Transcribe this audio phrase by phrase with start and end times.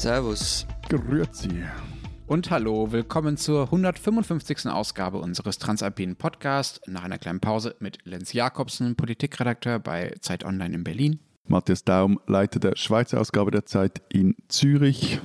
[0.00, 0.66] Servus.
[0.88, 1.62] Grüezi.
[2.26, 4.66] Und hallo, willkommen zur 155.
[4.70, 6.80] Ausgabe unseres Transalpinen Podcasts.
[6.86, 11.18] Nach einer kleinen Pause mit Lenz Jakobsen, Politikredakteur bei Zeit Online in Berlin.
[11.46, 15.20] Matthias Daum, Leiter der Schweizer Ausgabe der Zeit in Zürich.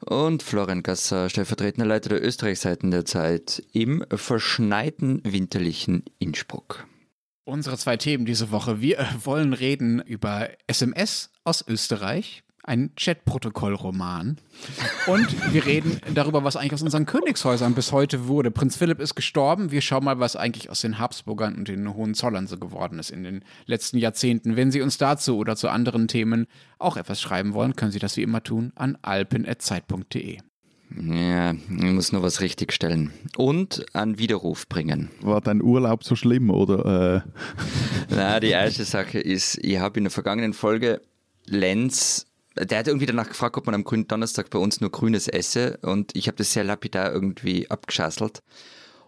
[0.00, 6.86] Und Florian Gasser, stellvertretender Leiter der Österreichseiten der Zeit im verschneiten winterlichen Innsbruck.
[7.44, 8.80] Unsere zwei Themen diese Woche.
[8.80, 14.38] Wir wollen reden über SMS aus Österreich, ein Chatprotokollroman.
[15.06, 18.50] Und wir reden darüber, was eigentlich aus unseren Königshäusern bis heute wurde.
[18.50, 19.70] Prinz Philipp ist gestorben.
[19.70, 23.22] Wir schauen mal, was eigentlich aus den Habsburgern und den Hohenzollern so geworden ist in
[23.22, 24.56] den letzten Jahrzehnten.
[24.56, 26.46] Wenn Sie uns dazu oder zu anderen Themen
[26.78, 30.38] auch etwas schreiben wollen, können Sie das wie immer tun an alpen.zeit.de.
[30.94, 33.12] Ja, ich muss nur was richtigstellen.
[33.36, 35.10] Und an Widerruf bringen.
[35.20, 37.24] War dein Urlaub so schlimm oder?
[37.26, 37.30] Äh?
[38.14, 41.00] Na, die erste Sache ist, ich habe in der vergangenen Folge
[41.46, 45.28] Lenz der hat irgendwie danach gefragt, ob man am grünen Donnerstag bei uns nur Grünes
[45.28, 48.42] esse und ich habe das sehr lapidar irgendwie abgeschasselt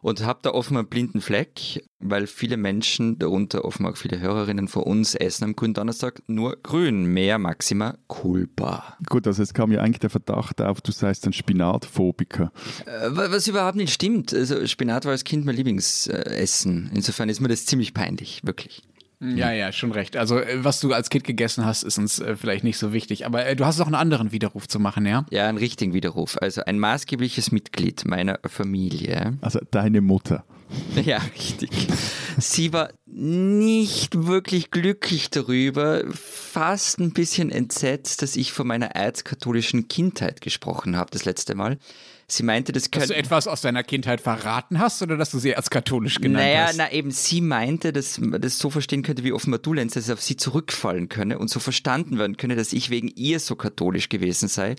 [0.01, 4.69] und habe da offenbar einen blinden Fleck, weil viele Menschen, darunter offenbar auch viele Hörerinnen
[4.69, 8.97] von uns, essen am grünen Donnerstag nur grün, mehr Maxima culpa.
[9.09, 12.53] Gut, also es kam ja eigentlich der Verdacht auf, du seist ein Spinatphobiker.
[12.87, 14.33] Äh, was überhaupt nicht stimmt.
[14.33, 16.91] Also Spinat war als Kind mein Lieblingsessen.
[16.95, 18.83] Insofern ist mir das ziemlich peinlich, wirklich.
[19.21, 20.17] Ja, ja, schon recht.
[20.17, 23.27] Also, äh, was du als Kind gegessen hast, ist uns äh, vielleicht nicht so wichtig.
[23.27, 25.27] Aber äh, du hast auch einen anderen Widerruf zu machen, ja?
[25.31, 26.37] Ja, einen richtigen Widerruf.
[26.41, 29.37] Also ein maßgebliches Mitglied meiner Familie.
[29.41, 30.45] Also deine Mutter.
[31.03, 31.71] Ja, richtig.
[32.39, 39.89] Sie war nicht wirklich glücklich darüber, fast ein bisschen entsetzt, dass ich von meiner erzkatholischen
[39.89, 41.79] Kindheit gesprochen habe das letzte Mal.
[42.31, 43.09] Sie meinte, das könnte.
[43.09, 46.45] Dass du etwas aus deiner Kindheit verraten hast oder dass du sie als katholisch genannt
[46.45, 46.77] naja, hast?
[46.77, 49.95] Naja, na eben, sie meinte, dass man das so verstehen könnte, wie offenbar du, Lenz,
[49.95, 53.41] dass es auf sie zurückfallen könne und so verstanden werden könne, dass ich wegen ihr
[53.41, 54.77] so katholisch gewesen sei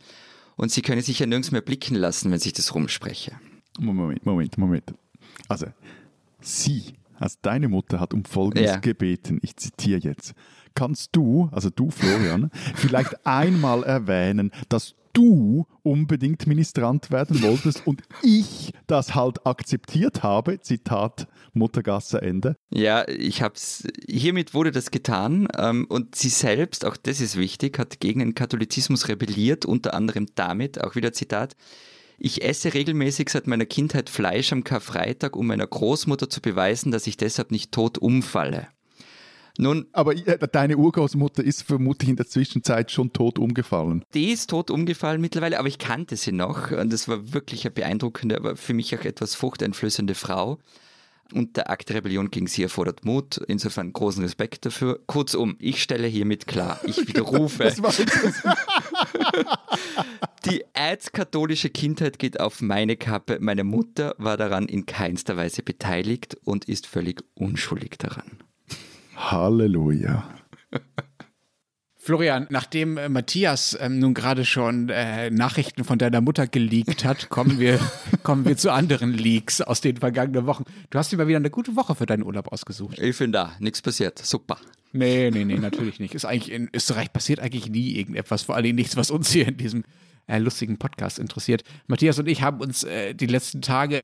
[0.57, 3.31] und sie könne sich ja nirgends mehr blicken lassen, wenn sich das rumspreche.
[3.79, 4.93] Moment, Moment, Moment.
[5.47, 5.65] Also,
[6.41, 6.83] sie,
[7.17, 8.77] also deine Mutter hat um Folgendes ja.
[8.77, 10.35] gebeten, ich zitiere jetzt.
[10.79, 18.01] Kannst du, also du Florian, vielleicht einmal erwähnen, dass du unbedingt Ministrant werden wolltest und
[18.23, 20.61] ich das halt akzeptiert habe.
[20.61, 22.55] Zitat Muttergasse Ende.
[22.69, 23.83] Ja, ich hab's.
[24.07, 28.33] Hiermit wurde das getan ähm, und sie selbst, auch das ist wichtig, hat gegen den
[28.33, 31.57] Katholizismus rebelliert, unter anderem damit, auch wieder Zitat.
[32.17, 37.05] Ich esse regelmäßig seit meiner Kindheit Fleisch am Karfreitag, um meiner Großmutter zu beweisen, dass
[37.05, 38.69] ich deshalb nicht tot umfalle.
[39.61, 44.05] Nun, aber deine Urgroßmutter ist vermutlich in der Zwischenzeit schon tot umgefallen.
[44.13, 47.71] Die ist tot umgefallen mittlerweile, aber ich kannte sie noch und das war wirklich eine
[47.71, 50.59] beeindruckende, aber für mich auch etwas furchteinflößende Frau.
[51.33, 53.37] Und der Akt der Rebellion gegen sie erfordert Mut.
[53.49, 55.01] Insofern großen Respekt dafür.
[55.07, 57.65] Kurzum, ich stelle hiermit klar, ich widerrufe.
[60.45, 63.39] Die erzkatholische Kindheit geht auf meine Kappe.
[63.41, 68.39] Meine Mutter war daran in keinster Weise beteiligt und ist völlig unschuldig daran.
[69.19, 70.23] Halleluja.
[72.01, 77.29] Florian, nachdem äh, Matthias ähm, nun gerade schon äh, Nachrichten von deiner Mutter geleakt hat,
[77.29, 77.79] kommen wir,
[78.23, 80.63] kommen wir zu anderen Leaks aus den vergangenen Wochen.
[80.89, 82.97] Du hast dir mal wieder eine gute Woche für deinen Urlaub ausgesucht.
[82.97, 84.17] Ich bin da, nichts passiert.
[84.17, 84.57] Super.
[84.91, 86.15] Nee, nee, nee, natürlich nicht.
[86.15, 89.57] Ist eigentlich in Österreich passiert eigentlich nie irgendetwas, vor allem nichts, was uns hier in
[89.57, 89.83] diesem
[90.25, 91.63] äh, lustigen Podcast interessiert.
[91.85, 94.01] Matthias und ich haben uns äh, die letzten Tage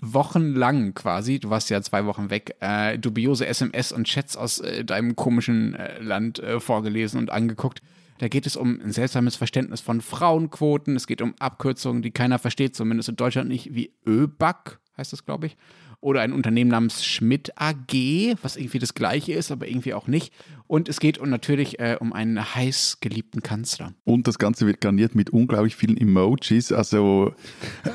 [0.00, 4.84] wochenlang quasi, du warst ja zwei Wochen weg, äh, dubiose SMS und Chats aus äh,
[4.84, 7.82] deinem komischen äh, Land äh, vorgelesen und angeguckt.
[8.18, 10.96] Da geht es um ein seltsames Verständnis von Frauenquoten.
[10.96, 15.26] Es geht um Abkürzungen, die keiner versteht, zumindest in Deutschland nicht, wie ÖBAG heißt das,
[15.26, 15.56] glaube ich
[16.06, 20.32] oder ein Unternehmen namens Schmidt AG, was irgendwie das gleiche ist, aber irgendwie auch nicht.
[20.68, 23.92] Und es geht natürlich äh, um einen heiß geliebten Kanzler.
[24.04, 26.70] Und das Ganze wird garniert mit unglaublich vielen Emojis.
[26.70, 27.34] Also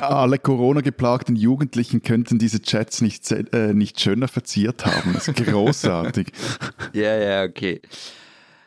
[0.01, 5.13] alle Corona-geplagten Jugendlichen könnten diese Chats nicht, äh, nicht schöner verziert haben.
[5.13, 6.33] Das ist großartig.
[6.94, 7.80] ja, ja, okay.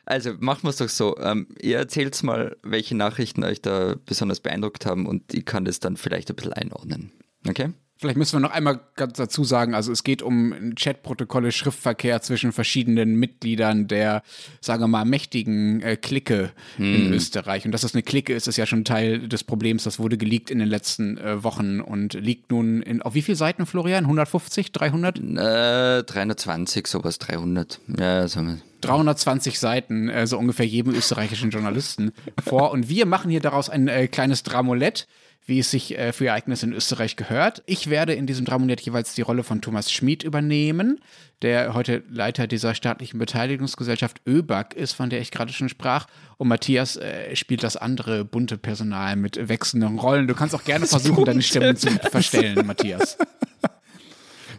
[0.06, 1.19] Also machen wir es doch so.
[1.19, 5.80] Ähm, ihr erzählt mal, welche Nachrichten euch da besonders beeindruckt haben und ich kann das
[5.80, 7.12] dann vielleicht ein bisschen einordnen.
[7.46, 7.74] Okay?
[7.96, 12.52] Vielleicht müssen wir noch einmal ganz dazu sagen, also es geht um Chatprotokolle, Schriftverkehr zwischen
[12.52, 14.23] verschiedenen Mitgliedern der,
[14.61, 16.94] sagen wir mal, mächtigen äh, Clique hm.
[16.94, 17.64] in Österreich.
[17.64, 19.85] Und dass das eine Clique ist, ist ja schon Teil des Problems.
[19.85, 23.37] Das wurde geleakt in den letzten äh, Wochen und liegt nun in, auf wie viele
[23.37, 24.05] Seiten, Florian?
[24.05, 25.19] 150, 300?
[25.19, 27.81] Äh, 320, sowas, 300.
[27.96, 28.41] Ja, so
[28.81, 32.12] 320 Seiten, äh, so ungefähr jedem österreichischen Journalisten
[32.44, 32.70] vor.
[32.70, 35.06] Und wir machen hier daraus ein äh, kleines Dramolett
[35.46, 37.62] wie es sich äh, für Ereignisse in Österreich gehört.
[37.67, 41.00] Ich werde in diesem Dramonett jeweils die Rolle von Thomas Schmid übernehmen,
[41.43, 46.06] der heute Leiter dieser staatlichen Beteiligungsgesellschaft ÖBAG ist, von der ich gerade schon sprach.
[46.38, 50.26] Und Matthias äh, spielt das andere bunte Personal mit wechselnden Rollen.
[50.26, 53.19] Du kannst auch gerne versuchen, deine Stimme zu verstellen, Matthias.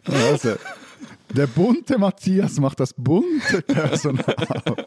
[0.07, 0.55] Also,
[1.33, 4.35] der bunte Matthias macht das bunte Personal.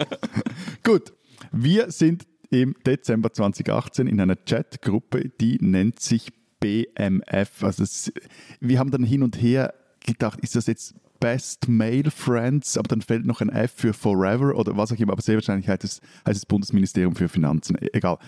[0.85, 1.12] Gut,
[1.50, 7.62] wir sind im Dezember 2018 in einer Chatgruppe, die nennt sich BMF.
[7.62, 8.12] Also es,
[8.61, 13.03] wir haben dann hin und her gedacht, ist das jetzt Best Male Friends, aber dann
[13.03, 16.00] fällt noch ein F für Forever oder was auch immer, aber sehr wahrscheinlich heißt es,
[16.27, 17.77] heißt es Bundesministerium für Finanzen.
[17.93, 18.19] Egal.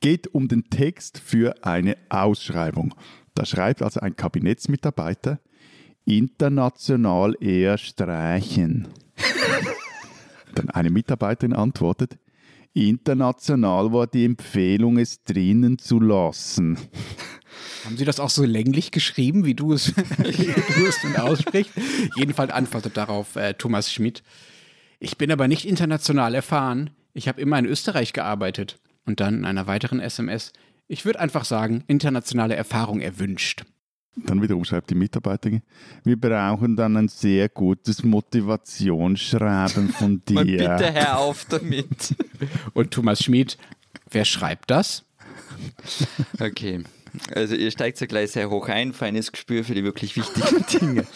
[0.00, 2.94] Geht um den Text für eine Ausschreibung.
[3.34, 5.38] Da schreibt also ein Kabinettsmitarbeiter,
[6.04, 8.88] international eher streichen.
[10.54, 12.18] dann eine Mitarbeiterin antwortet,
[12.74, 16.78] International war die Empfehlung, es drinnen zu lassen.
[17.84, 19.92] Haben Sie das auch so länglich geschrieben, wie du es,
[20.24, 21.72] es aussprichst?
[22.16, 24.22] Jedenfalls antwortet darauf äh, Thomas Schmidt.
[25.00, 26.90] Ich bin aber nicht international erfahren.
[27.12, 28.78] Ich habe immer in Österreich gearbeitet.
[29.04, 30.52] Und dann in einer weiteren SMS.
[30.86, 33.64] Ich würde einfach sagen, internationale Erfahrung erwünscht.
[34.14, 35.62] Dann wiederum schreibt die Mitarbeiterin,
[36.04, 40.44] wir brauchen dann ein sehr gutes Motivationsschreiben von dir.
[40.44, 42.14] Bitte hör auf damit.
[42.74, 43.56] Und Thomas Schmid,
[44.10, 45.04] wer schreibt das?
[46.38, 46.82] Okay,
[47.34, 51.06] also ihr steigt ja gleich sehr hoch ein, feines Gespür für die wirklich wichtigen Dinge.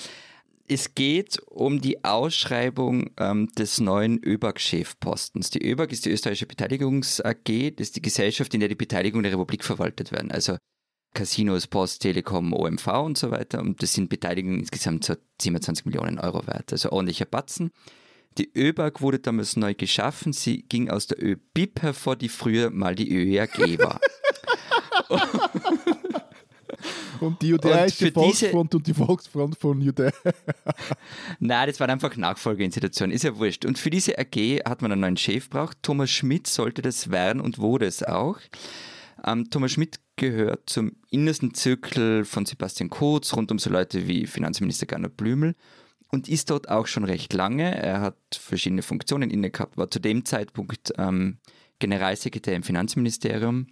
[0.69, 5.50] Es geht um die Ausschreibung ähm, des neuen ÖBAG-Chefpostens.
[5.50, 9.22] Die ÖBAG ist die österreichische Beteiligungs AG, das ist die Gesellschaft, in der die Beteiligung
[9.22, 10.32] der Republik verwaltet werden.
[10.32, 10.56] Also
[11.16, 13.60] Casinos, Post, Telekom, OMV und so weiter.
[13.60, 17.72] Und das sind Beteiligungen insgesamt so 27 Millionen Euro wert, also ordentlicher Batzen.
[18.36, 20.34] Die ÖBAG wurde damals neu geschaffen.
[20.34, 23.98] Sie ging aus der ÖBIP hervor, die früher mal die ÖAG war.
[27.20, 28.76] und die Judäische Volksfront diese...
[28.76, 30.12] und die Volksfront von Judäa.
[31.38, 33.64] Nein, das waren einfach Nachfolgeinstitutionen, ist ja wurscht.
[33.64, 35.82] Und für diese AG hat man einen neuen Chef braucht.
[35.82, 38.38] Thomas Schmidt sollte das werden und wurde es auch.
[39.24, 44.26] Ähm, Thomas Schmidt gehört zum innersten Zirkel von Sebastian Kurz, rund um so Leute wie
[44.26, 45.54] Finanzminister Gernot Blümel
[46.10, 47.74] und ist dort auch schon recht lange.
[47.76, 51.38] Er hat verschiedene Funktionen inne gehabt, war zu dem Zeitpunkt ähm,
[51.78, 53.66] Generalsekretär im Finanzministerium.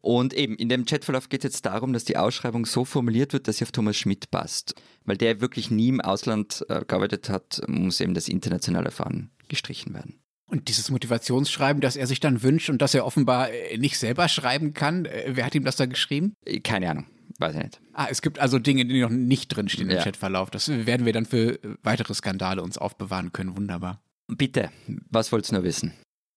[0.00, 3.48] Und eben in dem Chatverlauf geht es jetzt darum, dass die Ausschreibung so formuliert wird,
[3.48, 4.74] dass sie auf Thomas Schmidt passt.
[5.04, 9.94] Weil der wirklich nie im Ausland äh, gearbeitet hat, muss eben das internationale Erfahren gestrichen
[9.94, 10.20] werden.
[10.48, 14.28] Und dieses Motivationsschreiben, das er sich dann wünscht und das er offenbar äh, nicht selber
[14.28, 16.34] schreiben kann, äh, wer hat ihm das da geschrieben?
[16.44, 17.06] Äh, keine Ahnung,
[17.38, 17.80] weiß ich nicht.
[17.92, 19.98] Ah, es gibt also Dinge, die noch nicht drinstehen ja.
[19.98, 20.50] im Chatverlauf.
[20.50, 23.56] Das werden wir dann für weitere Skandale uns aufbewahren können.
[23.56, 24.00] Wunderbar.
[24.28, 24.70] Bitte,
[25.10, 25.92] was wolltest du nur wissen?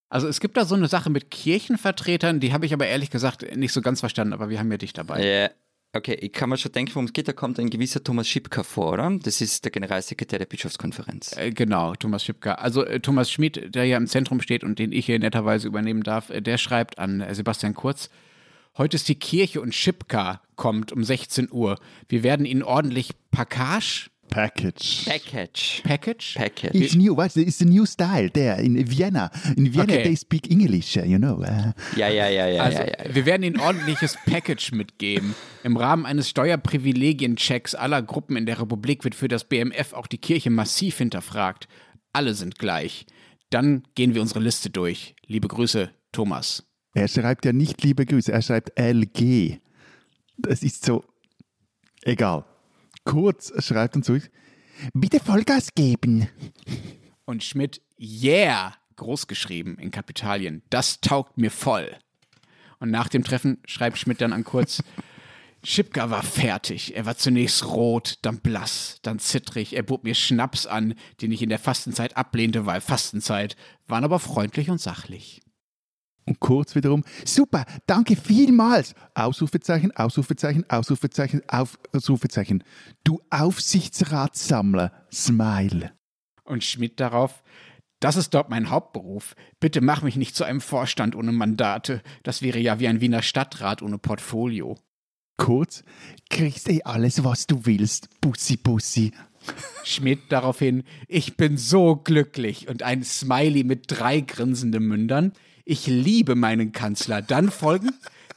[0.09, 3.55] Also es gibt da so eine Sache mit Kirchenvertretern, die habe ich aber ehrlich gesagt
[3.55, 5.23] nicht so ganz verstanden, aber wir haben ja dich dabei.
[5.23, 5.49] Ja,
[5.91, 7.27] Okay, ich kann mir schon denken, worum es geht.
[7.27, 9.17] Da kommt ein gewisser Thomas Schipka vor, oder?
[9.23, 11.35] Das ist der Generalsekretär der Bischofskonferenz.
[11.35, 12.53] Äh, genau, Thomas Schipka.
[12.53, 16.03] Also äh, Thomas Schmid, der ja im Zentrum steht und den ich hier netterweise übernehmen
[16.03, 18.09] darf, äh, der schreibt an äh, Sebastian Kurz,
[18.77, 21.79] Heute ist die Kirche und Schipka kommt um 16 Uhr.
[22.07, 25.05] Wir werden Ihnen ordentlich Package, Package.
[25.05, 25.81] Package.
[25.83, 26.35] Package?
[26.35, 26.75] Package.
[26.75, 27.15] It's new.
[27.15, 27.35] What?
[27.35, 29.31] It's a new style there in Vienna.
[29.57, 30.03] In Vienna okay.
[30.03, 31.41] they speak English, you know.
[31.41, 31.73] Uh.
[31.95, 35.35] Ja, ja, ja, ja, also, ja, ja, Wir werden Ihnen ordentliches Package mitgeben.
[35.63, 40.19] Im Rahmen eines Steuerprivilegienchecks aller Gruppen in der Republik wird für das BMF auch die
[40.19, 41.67] Kirche massiv hinterfragt.
[42.13, 43.05] Alle sind gleich.
[43.49, 45.15] Dann gehen wir unsere Liste durch.
[45.25, 46.63] Liebe Grüße, Thomas.
[46.93, 49.59] Er schreibt ja nicht liebe Grüße, er schreibt LG.
[50.37, 51.03] Das ist so
[52.03, 52.45] egal.
[53.05, 54.29] Kurz schreibt uns zurück,
[54.93, 56.27] bitte Vollgas geben.
[57.25, 61.95] Und Schmidt, yeah, großgeschrieben in Kapitalien, das taugt mir voll.
[62.79, 64.83] Und nach dem Treffen schreibt Schmidt dann an Kurz,
[65.63, 66.95] Schipka war fertig.
[66.95, 69.73] Er war zunächst rot, dann blass, dann zittrig.
[69.75, 74.19] Er bot mir Schnaps an, den ich in der Fastenzeit ablehnte, weil Fastenzeit, waren aber
[74.19, 75.41] freundlich und sachlich.
[76.29, 78.93] Und kurz wiederum, super, danke vielmals.
[79.15, 82.63] Ausrufezeichen, Ausrufezeichen, Ausrufezeichen, Ausrufezeichen.
[83.03, 85.91] Du Aufsichtsratssammler, Smile.
[86.43, 87.41] Und Schmidt darauf,
[87.99, 89.35] das ist dort mein Hauptberuf.
[89.59, 92.03] Bitte mach mich nicht zu einem Vorstand ohne Mandate.
[92.21, 94.77] Das wäre ja wie ein Wiener Stadtrat ohne Portfolio.
[95.37, 95.83] Kurz,
[96.29, 99.13] kriegst eh alles, was du willst, Bussi Bussi.
[99.83, 105.33] Schmidt daraufhin, ich bin so glücklich und ein Smiley mit drei grinsenden Mündern.
[105.65, 107.21] Ich liebe meinen Kanzler.
[107.21, 107.91] Dann folgen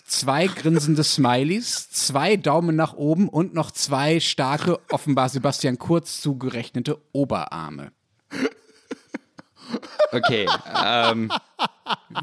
[0.05, 6.99] zwei grinsende Smileys, zwei Daumen nach oben und noch zwei starke, offenbar Sebastian Kurz zugerechnete
[7.13, 7.93] Oberarme.
[10.13, 10.47] Okay.
[10.85, 11.33] Ähm,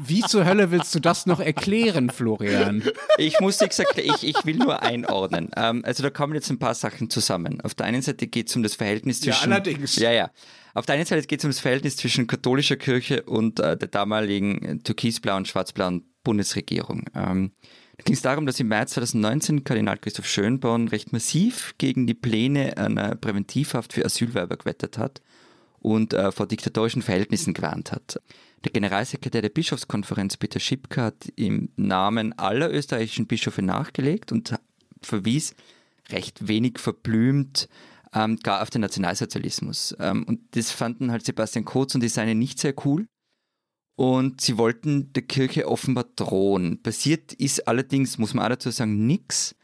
[0.04, 2.84] Wie zur Hölle willst du das noch erklären, Florian?
[3.18, 5.50] Ich muss nichts erklären, ich, ich will nur einordnen.
[5.56, 7.60] Ähm, also da kommen jetzt ein paar Sachen zusammen.
[7.62, 9.50] Auf der einen Seite geht es um das Verhältnis zwischen...
[9.50, 9.96] Ja, allerdings.
[9.96, 10.30] Ja, ja.
[10.74, 13.88] Auf der einen Seite geht es um das Verhältnis zwischen katholischer Kirche und äh, der
[13.88, 17.04] damaligen türkisblauen, schwarzblauen Bundesregierung.
[17.14, 17.52] Ähm,
[17.96, 22.14] da ging es darum, dass im März 2019 Kardinal Christoph Schönborn recht massiv gegen die
[22.14, 25.20] Pläne einer Präventivhaft für Asylwerber gewettert hat
[25.80, 28.20] und äh, vor diktatorischen Verhältnissen gewarnt hat.
[28.64, 34.54] Der Generalsekretär der Bischofskonferenz Peter Schipka hat im Namen aller österreichischen Bischöfe nachgelegt und
[35.02, 35.54] verwies
[36.10, 37.68] recht wenig verblümt
[38.14, 39.94] ähm, gar auf den Nationalsozialismus.
[39.98, 43.06] Ähm, und das fanden halt Sebastian Kurz und die Seine nicht sehr cool.
[43.96, 46.82] Und sie wollten der Kirche offenbar drohen.
[46.82, 49.54] Passiert ist allerdings, muss man auch dazu sagen, nichts.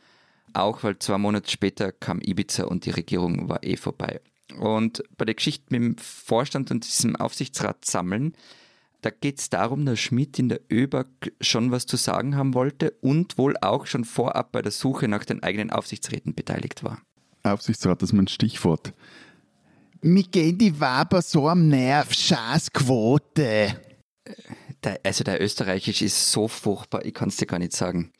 [0.53, 4.21] Auch weil zwei Monate später kam Ibiza und die Regierung war eh vorbei.
[4.59, 8.35] Und bei der Geschichte mit dem Vorstand und diesem Aufsichtsrat sammeln,
[9.03, 12.93] da geht es darum, dass Schmidt in der ÖBAG schon was zu sagen haben wollte
[13.01, 17.01] und wohl auch schon vorab bei der Suche nach den eigenen Aufsichtsräten beteiligt war.
[17.47, 18.93] Aufsichtsrat, das ist mein Stichwort.
[20.03, 23.81] Mir gehen die Waber so am Nerv, Scheißquote.
[24.85, 28.13] Der, also der Österreichisch ist so furchtbar, ich kann es dir gar nicht sagen.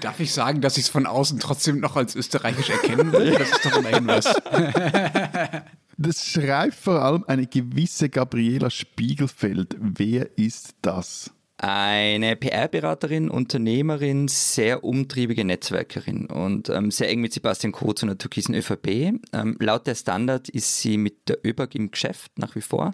[0.00, 3.32] Darf ich sagen, dass ich es von außen trotzdem noch als österreichisch erkennen will?
[3.32, 4.26] Das ist doch immerhin was.
[5.98, 9.76] Das schreibt vor allem eine gewisse Gabriela Spiegelfeld.
[9.80, 11.30] Wer ist das?
[11.58, 18.18] Eine PR-Beraterin, Unternehmerin, sehr umtriebige Netzwerkerin und ähm, sehr eng mit Sebastian Kurz und der
[18.18, 19.18] türkisen ÖVP.
[19.32, 22.92] Ähm, laut der Standard ist sie mit der ÖBAG im Geschäft nach wie vor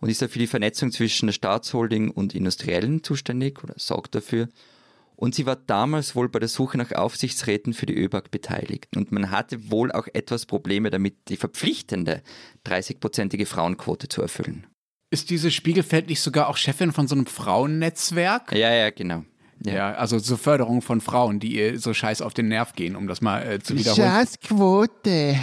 [0.00, 4.48] und ist für die Vernetzung zwischen der Staatsholding und Industriellen zuständig oder sorgt dafür.
[5.14, 8.96] Und sie war damals wohl bei der Suche nach Aufsichtsräten für die ÖBAG beteiligt.
[8.96, 12.22] Und man hatte wohl auch etwas Probleme damit, die verpflichtende
[12.66, 14.66] 30-prozentige Frauenquote zu erfüllen.
[15.10, 18.52] Ist diese Spiegelfeld nicht sogar auch Chefin von so einem Frauennetzwerk?
[18.52, 19.24] Ja, ja, genau.
[19.64, 19.74] Ja.
[19.74, 19.94] ja.
[19.94, 23.20] also zur Förderung von Frauen, die ihr so scheiß auf den Nerv gehen, um das
[23.20, 24.08] mal äh, zu wiederholen.
[24.08, 25.36] Scheißquote.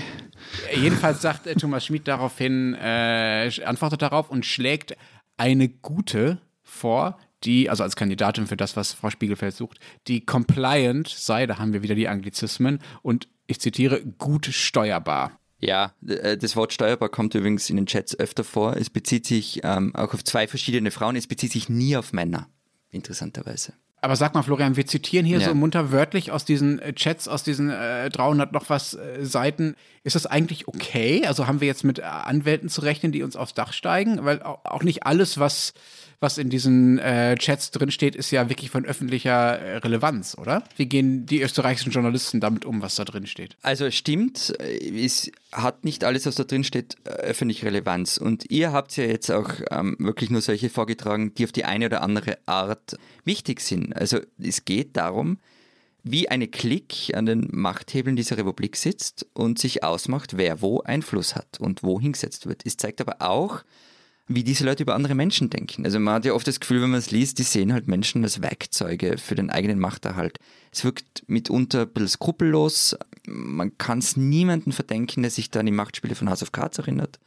[0.74, 4.96] Jedenfalls sagt äh, Thomas Schmid daraufhin, äh, antwortet darauf und schlägt
[5.36, 11.08] eine gute vor, die, also als Kandidatin für das, was Frau Spiegelfeld sucht, die compliant
[11.08, 15.40] sei, da haben wir wieder die Anglizismen, und ich zitiere, gut steuerbar.
[15.60, 18.76] Ja, äh, das Wort steuerbar kommt übrigens in den Chats öfter vor.
[18.78, 22.50] Es bezieht sich ähm, auch auf zwei verschiedene Frauen, es bezieht sich nie auf Männer,
[22.92, 23.74] interessanterweise.
[24.00, 25.50] Aber sag mal, Florian, wir zitieren hier ja.
[25.50, 29.76] so munter wörtlich aus diesen äh, Chats, aus diesen äh, 300 noch was äh, Seiten.
[30.04, 31.26] Ist das eigentlich okay?
[31.26, 34.24] Also haben wir jetzt mit äh, Anwälten zu rechnen, die uns aufs Dach steigen?
[34.24, 35.74] Weil auch nicht alles, was
[36.20, 40.64] was in diesen äh, Chats drinsteht, ist ja wirklich von öffentlicher äh, Relevanz, oder?
[40.76, 43.56] Wie gehen die österreichischen Journalisten damit um, was da drin steht?
[43.62, 48.18] Also stimmt, äh, es hat nicht alles, was da drin steht, äh, öffentliche Relevanz.
[48.18, 51.86] Und ihr habt ja jetzt auch ähm, wirklich nur solche vorgetragen, die auf die eine
[51.86, 53.96] oder andere Art wichtig sind.
[53.96, 55.38] Also es geht darum,
[56.04, 61.36] wie eine Klick an den Machthebeln dieser Republik sitzt und sich ausmacht, wer wo Einfluss
[61.36, 62.66] hat und wo hingesetzt wird.
[62.66, 63.64] Es zeigt aber auch,
[64.28, 65.86] wie diese Leute über andere Menschen denken.
[65.86, 68.24] Also man hat ja oft das Gefühl, wenn man es liest, die sehen halt Menschen
[68.24, 70.40] als Werkzeuge für den eigenen Machterhalt.
[70.72, 72.98] Es wirkt mitunter ein bisschen skrupellos.
[73.26, 76.78] Man kann es niemandem verdenken, der sich da an die Machtspiele von House of Cards
[76.78, 77.20] erinnert.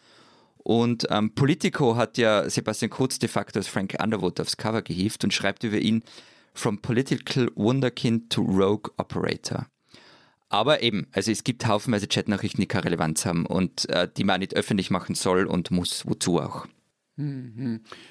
[0.59, 5.25] Und ähm, Politico hat ja Sebastian Kurz de facto als Frank Underwood aufs Cover gehievt
[5.25, 6.03] und schreibt über ihn
[6.53, 9.67] From Political Wunderkind to Rogue Operator.
[10.51, 14.41] Aber eben, also es gibt haufenweise Chatnachrichten, die keine Relevanz haben und äh, die man
[14.41, 16.67] nicht öffentlich machen soll und muss, wozu auch.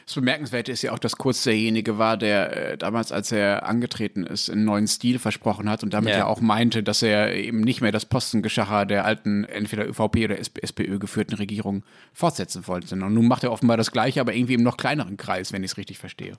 [0.05, 4.25] Das Bemerkenswerte ist ja auch, dass Kurz derjenige war, der äh, damals, als er angetreten
[4.25, 6.19] ist, einen neuen Stil versprochen hat und damit ja.
[6.19, 10.37] ja auch meinte, dass er eben nicht mehr das Postengeschacher der alten, entweder ÖVP oder
[10.39, 12.93] SPÖ geführten Regierung fortsetzen wollte.
[12.95, 15.71] Und nun macht er offenbar das Gleiche, aber irgendwie im noch kleineren Kreis, wenn ich
[15.71, 16.37] es richtig verstehe.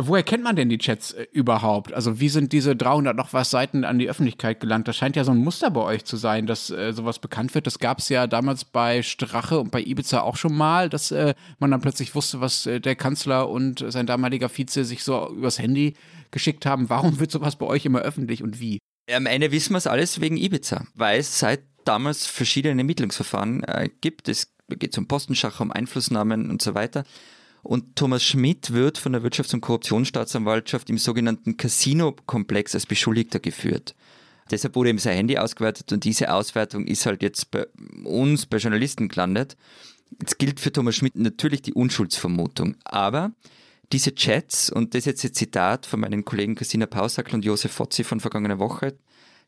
[0.00, 1.92] Woher kennt man denn die Chats äh, überhaupt?
[1.92, 4.86] Also wie sind diese 300 noch was Seiten an die Öffentlichkeit gelangt?
[4.86, 7.66] Das scheint ja so ein Muster bei euch zu sein, dass äh, sowas bekannt wird.
[7.66, 11.34] Das gab es ja damals bei Strache und bei Ibiza auch schon mal, dass äh,
[11.58, 15.58] man dann plötzlich wusste, was äh, der Kanzler und sein damaliger Vize sich so übers
[15.58, 15.94] Handy
[16.30, 16.88] geschickt haben.
[16.88, 18.78] Warum wird sowas bei euch immer öffentlich und wie?
[19.12, 23.88] Am Ende wissen wir es alles wegen Ibiza, weil es seit damals verschiedene Ermittlungsverfahren äh,
[24.00, 24.28] gibt.
[24.28, 27.04] Es geht um Postenschacher, um Einflussnahmen und so weiter.
[27.62, 33.94] Und Thomas Schmidt wird von der Wirtschafts- und Korruptionsstaatsanwaltschaft im sogenannten Casino-Komplex als Beschuldigter geführt.
[34.50, 37.66] Deshalb wurde ihm sein Handy ausgewertet und diese Auswertung ist halt jetzt bei
[38.04, 39.56] uns, bei Journalisten gelandet.
[40.20, 43.32] Jetzt gilt für Thomas Schmidt natürlich die Unschuldsvermutung, aber
[43.92, 47.72] diese Chats, und das ist jetzt ein Zitat von meinen Kollegen Christina Pausackl und Josef
[47.72, 48.96] Fotzi von vergangener Woche,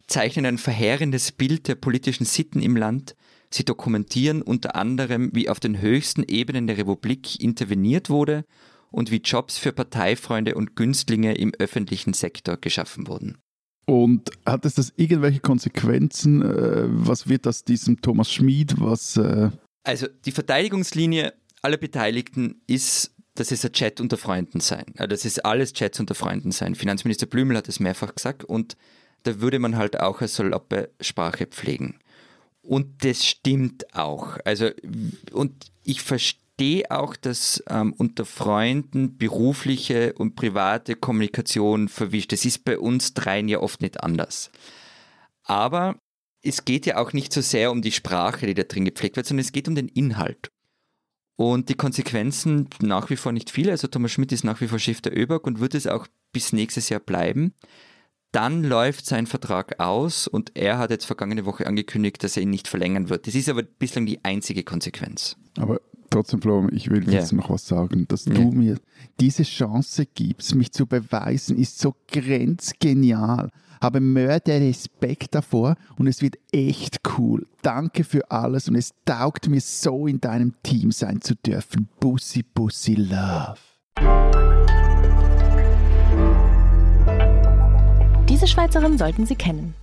[0.07, 3.15] zeichnen ein verheerendes Bild der politischen Sitten im Land,
[3.53, 8.45] Sie dokumentieren unter anderem, wie auf den höchsten Ebenen der Republik interveniert wurde
[8.91, 13.39] und wie Jobs für Parteifreunde und Günstlinge im öffentlichen Sektor geschaffen wurden.
[13.87, 16.43] Und hat es das irgendwelche Konsequenzen?
[16.43, 18.75] Äh, was wird das diesem Thomas Schmid?
[18.79, 19.51] Was, äh
[19.83, 24.85] also die Verteidigungslinie aller Beteiligten ist, dass es ein Chat unter Freunden sein.
[24.95, 26.75] Das ist alles Chats unter Freunden sein.
[26.75, 28.77] Finanzminister Blümel hat es mehrfach gesagt und
[29.23, 31.99] da würde man halt auch eine saloppe Sprache pflegen.
[32.63, 34.39] Und das stimmt auch.
[34.45, 34.71] Also,
[35.33, 42.33] und ich verstehe auch, dass ähm, unter Freunden berufliche und private Kommunikation verwischt.
[42.33, 44.51] Das ist bei uns dreien ja oft nicht anders.
[45.43, 45.99] Aber
[46.43, 49.27] es geht ja auch nicht so sehr um die Sprache, die da drin gepflegt wird,
[49.27, 50.51] sondern es geht um den Inhalt.
[51.37, 53.71] Und die Konsequenzen nach wie vor nicht viele.
[53.71, 56.53] Also Thomas Schmidt ist nach wie vor Chef der ÖBAG und wird es auch bis
[56.53, 57.55] nächstes Jahr bleiben.
[58.33, 62.51] Dann läuft sein Vertrag aus und er hat jetzt vergangene Woche angekündigt, dass er ihn
[62.51, 63.27] nicht verlängern wird.
[63.27, 65.37] Das ist aber bislang die einzige Konsequenz.
[65.59, 67.41] Aber trotzdem, Flo, ich will jetzt yeah.
[67.41, 68.07] noch was sagen.
[68.07, 68.37] Dass yeah.
[68.37, 68.79] du mir
[69.19, 73.51] diese Chance gibst, mich zu beweisen, ist so grenzgenial.
[73.81, 77.47] Habe Mörder Respekt davor und es wird echt cool.
[77.63, 81.89] Danke für alles und es taugt mir so, in deinem Team sein zu dürfen.
[81.99, 84.50] Bussi, Bussi, Love.
[88.41, 89.75] Diese Schweizerin sollten Sie kennen.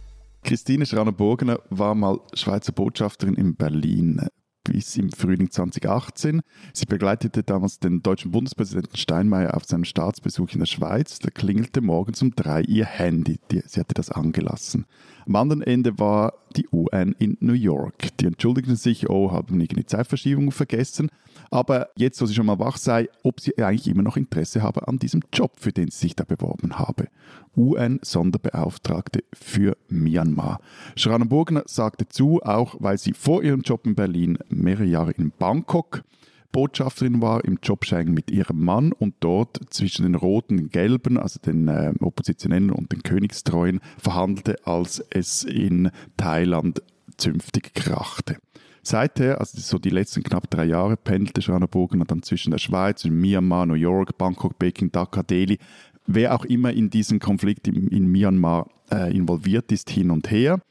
[0.44, 4.28] Christine Schraner-Burgener war mal Schweizer Botschafterin in Berlin
[4.68, 6.42] bis im Frühling 2018.
[6.74, 11.20] Sie begleitete damals den deutschen Bundespräsidenten Steinmeier auf seinem Staatsbesuch in der Schweiz.
[11.20, 13.40] Da klingelte morgens um drei ihr Handy.
[13.50, 14.86] Die, sie hatte das angelassen.
[15.26, 18.18] Am anderen Ende war die UN in New York.
[18.18, 21.10] Die entschuldigten sich, oh, haben irgendwie Zeitverschiebung vergessen.
[21.52, 24.88] Aber jetzt, wo sie schon mal wach sei, ob sie eigentlich immer noch Interesse habe
[24.88, 27.08] an diesem Job, für den sie sich da beworben habe.
[27.56, 30.60] UN-Sonderbeauftragte für Myanmar.
[30.96, 36.04] Schranenburgner sagte zu, auch weil sie vor ihrem Job in Berlin mehrere Jahre in Bangkok
[36.52, 41.40] Botschafterin war im Jobschein mit ihrem Mann und dort zwischen den Roten und Gelben, also
[41.40, 46.82] den äh, Oppositionellen und den Königstreuen, verhandelte, als es in Thailand
[47.18, 48.38] zünftig krachte.
[48.82, 53.04] Seither, also so die letzten knapp drei Jahre, pendelte Shana Burgener dann zwischen der Schweiz,
[53.04, 55.60] Myanmar, New York, Bangkok, Peking, Dhaka, Delhi,
[56.06, 60.62] wer auch immer in diesen Konflikt in, in Myanmar äh, involviert ist, hin und her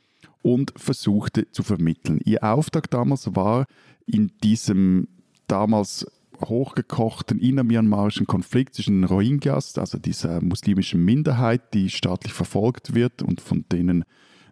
[0.43, 2.21] und versuchte zu vermitteln.
[2.25, 3.67] Ihr Auftrag damals war,
[4.07, 5.09] in diesem
[5.49, 6.07] damals
[6.45, 13.41] hochgekochten innermyanmarischen Konflikt zwischen den Rohingyas, also dieser muslimischen Minderheit, die staatlich verfolgt wird und
[13.41, 14.05] von denen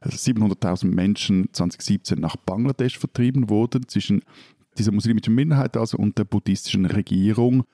[0.02, 4.22] 700.000 also Menschen 2017 nach Bangladesch vertrieben wurden, zwischen
[4.76, 7.64] dieser muslimischen Minderheit also und der buddhistischen Regierung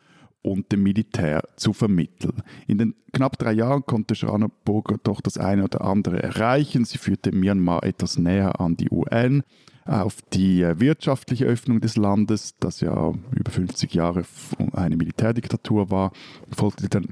[0.42, 2.42] und dem Militär zu vermitteln.
[2.66, 6.84] In den knapp drei Jahren konnte Schranerburger doch das eine oder andere erreichen.
[6.84, 9.42] Sie führte Myanmar etwas näher an die UN,
[9.84, 14.24] auf die äh, wirtschaftliche Öffnung des Landes, das ja über 50 Jahre
[14.72, 16.12] eine Militärdiktatur war,
[16.54, 17.08] folgte dann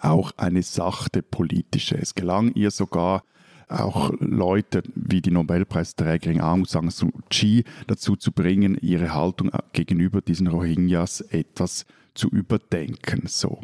[0.00, 1.96] auch eine sachte politische.
[1.96, 3.22] Es gelang ihr sogar,
[3.68, 10.22] auch Leute wie die Nobelpreisträgerin Aung San Suu Kyi dazu zu bringen, ihre Haltung gegenüber
[10.22, 11.84] diesen Rohingyas etwas
[12.18, 13.22] zu überdenken.
[13.26, 13.60] So.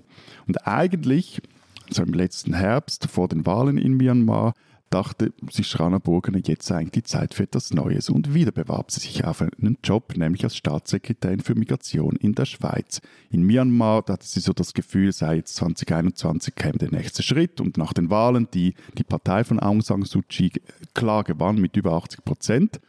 [0.47, 1.43] Und eigentlich,
[1.91, 4.55] so im letzten Herbst vor den Wahlen in Myanmar,
[4.91, 9.01] dachte sich Schrana Burgener jetzt eigentlich die Zeit für etwas Neues und wieder bewarb sie
[9.01, 13.01] sich auf einen Job, nämlich als Staatssekretärin für Migration in der Schweiz.
[13.31, 17.61] In Myanmar da hatte sie so das Gefühl, sei jetzt 2021 käme der nächste Schritt
[17.61, 20.53] und nach den Wahlen, die die Partei von Aung San Suu Kyi
[20.95, 22.81] klar gewann mit über 80 Prozent,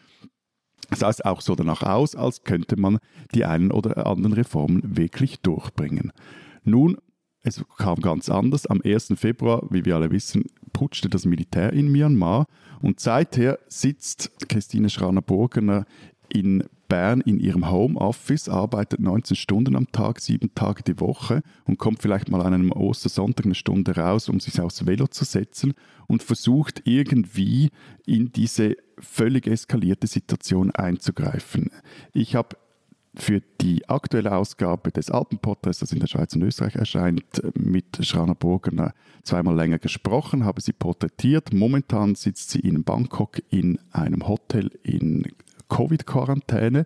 [0.94, 3.00] sah es auch so danach aus, als könnte man
[3.34, 6.12] die einen oder anderen Reformen wirklich durchbringen.
[6.64, 6.98] Nun
[7.46, 8.66] es kam ganz anders.
[8.66, 9.14] Am 1.
[9.18, 12.48] Februar, wie wir alle wissen, putschte das Militär in Myanmar
[12.82, 15.86] und seither sitzt Christine Schraner-Burgener
[16.28, 21.78] in Bern in ihrem Homeoffice, arbeitet 19 Stunden am Tag, sieben Tage die Woche und
[21.78, 25.74] kommt vielleicht mal an einem Ostersonntag eine Stunde raus, um sich aufs Velo zu setzen
[26.08, 27.70] und versucht irgendwie
[28.06, 31.72] in diese völlig eskalierte Situation einzugreifen.
[32.14, 32.58] Ich habe
[33.18, 37.24] für die aktuelle Ausgabe des Alpenporträts, das in der Schweiz und Österreich erscheint,
[37.56, 38.94] mit Schrana Burgener
[39.24, 41.54] zweimal länger gesprochen, habe sie porträtiert.
[41.54, 45.26] Momentan sitzt sie in Bangkok in einem Hotel in
[45.70, 46.86] Covid-Quarantäne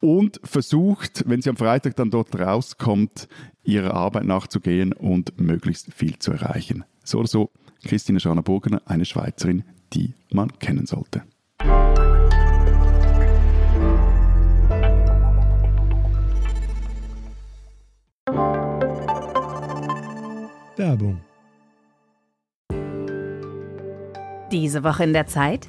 [0.00, 3.28] und versucht, wenn sie am Freitag dann dort rauskommt,
[3.64, 6.84] ihrer Arbeit nachzugehen und möglichst viel zu erreichen.
[7.04, 7.50] So oder so,
[7.84, 11.22] Christine Schrana Burgener, eine Schweizerin, die man kennen sollte.
[20.76, 21.20] Werbung.
[24.52, 25.68] Diese Woche in der Zeit?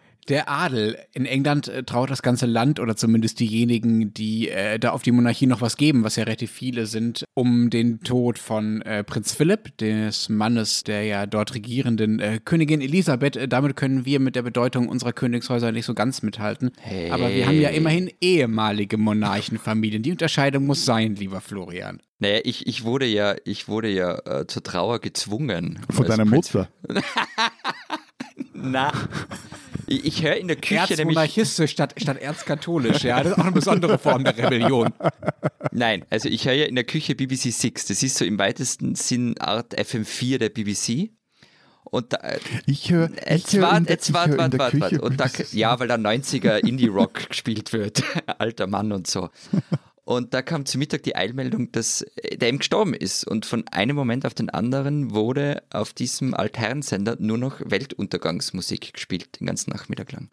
[0.29, 0.97] Der Adel.
[1.13, 5.11] In England äh, traut das ganze Land oder zumindest diejenigen, die äh, da auf die
[5.11, 9.33] Monarchie noch was geben, was ja relativ viele sind, um den Tod von äh, Prinz
[9.33, 13.35] Philipp, des Mannes der ja dort regierenden äh, Königin Elisabeth.
[13.35, 16.71] Äh, damit können wir mit der Bedeutung unserer Königshäuser nicht so ganz mithalten.
[16.79, 17.09] Hey.
[17.09, 20.03] Aber wir haben ja immerhin ehemalige Monarchenfamilien.
[20.03, 21.99] Die Unterscheidung muss sein, lieber Florian.
[22.19, 25.79] Naja, ich, ich wurde ja, ich wurde ja äh, zur Trauer gezwungen.
[25.89, 26.69] Von deiner Prinz Mutter?
[28.53, 28.91] Na.
[29.91, 33.21] Ich, ich höre in der Küche Erzmonarchistisch statt, statt erzkatholisch, ja.
[33.21, 34.93] Das ist auch eine besondere Form der Rebellion.
[35.71, 37.85] Nein, also ich höre ja in der Küche BBC Six.
[37.85, 41.11] Das ist so im weitesten Sinn Art FM4 der BBC.
[41.83, 42.19] Und da,
[42.67, 44.99] ich höre jetzt wart, jetzt wart, wart, wart, wart.
[44.99, 48.03] Und da, ja, weil da 90er Indie-Rock gespielt wird.
[48.37, 49.29] Alter Mann und so.
[50.11, 53.25] Und da kam zu Mittag die Eilmeldung, dass der eben gestorben ist.
[53.25, 59.39] Und von einem Moment auf den anderen wurde auf diesem Altherrensender nur noch Weltuntergangsmusik gespielt,
[59.39, 60.29] den ganzen Nachmittag lang.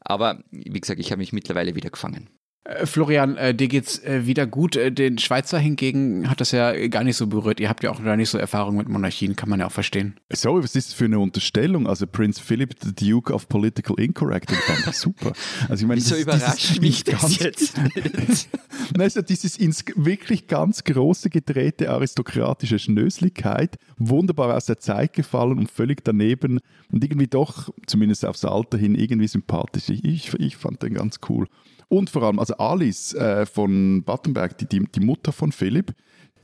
[0.00, 2.30] Aber wie gesagt, ich habe mich mittlerweile wieder gefangen.
[2.64, 4.76] Äh, Florian, äh, dir geht's äh, wieder gut.
[4.76, 7.58] Äh, den Schweizer hingegen hat das ja gar nicht so berührt.
[7.58, 10.14] Ihr habt ja auch da nicht so Erfahrung mit Monarchien, kann man ja auch verstehen.
[10.32, 11.88] Sorry, was ist das für eine Unterstellung?
[11.88, 15.32] Also Prince Philip, the Duke of Political Incorrect, fand ich super.
[15.68, 17.76] Also ich meine, Wieso das, überrascht mich das jetzt?
[18.96, 25.58] Nein, also dieses ins wirklich ganz große gedrehte aristokratische Schnösligkeit, wunderbar aus der Zeit gefallen
[25.58, 26.60] und völlig daneben
[26.92, 29.88] und irgendwie doch, zumindest aufs Alter hin, irgendwie sympathisch.
[29.88, 31.48] Ich, ich fand den ganz cool.
[31.88, 35.94] Und vor allem, also Alice äh, von Battenberg, die, die, die Mutter von Philipp,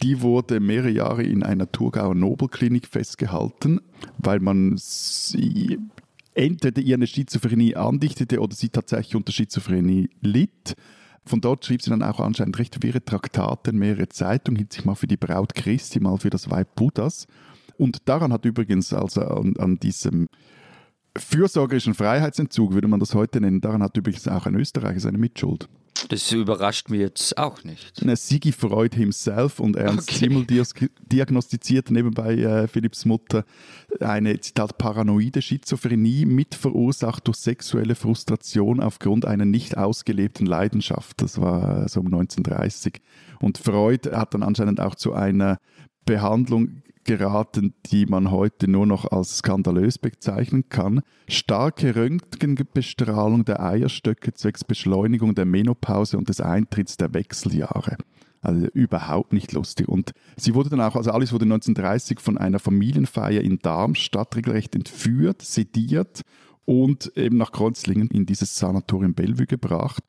[0.03, 3.81] die wurde mehrere Jahre in einer Thurgauer Nobelklinik festgehalten,
[4.19, 5.79] weil man sie
[6.35, 10.77] entweder ihr eine Schizophrenie andichtete oder sie tatsächlich unter Schizophrenie litt.
[11.25, 14.95] Von dort schrieb sie dann auch anscheinend recht wirre Traktate, mehrere Zeitungen, hielt sich mal
[14.95, 17.27] für die Braut Christi, mal für das Weib Buddhas.
[17.77, 20.29] Und daran hat übrigens also an, an diesem
[21.17, 25.69] fürsorgerischen Freiheitsentzug, würde man das heute nennen, daran hat übrigens auch ein Österreicher seine Mitschuld.
[26.09, 28.01] Das überrascht mich jetzt auch nicht.
[28.03, 30.29] Na, Sigi Freud himself und Ernst okay.
[30.29, 30.47] Zimmel
[31.11, 33.45] diagnostizierte nebenbei äh, Philipps Mutter
[34.01, 41.21] eine, Zitat, paranoide Schizophrenie mit verursacht durch sexuelle Frustration aufgrund einer nicht ausgelebten Leidenschaft.
[41.21, 43.01] Das war äh, so um 1930.
[43.41, 45.59] Und Freud hat dann anscheinend auch zu einer
[46.05, 51.01] Behandlung geraten, die man heute nur noch als skandalös bezeichnen kann.
[51.27, 57.97] Starke Röntgenbestrahlung der Eierstöcke zwecks Beschleunigung der Menopause und des Eintritts der Wechseljahre.
[58.43, 59.89] Also überhaupt nicht lustig.
[59.89, 64.75] Und sie wurde dann auch, also alles wurde 1930 von einer Familienfeier in Darmstadt regelrecht
[64.75, 66.21] entführt, sediert
[66.67, 70.05] und eben nach Kreuzlingen in dieses Sanatorium Bellevue gebracht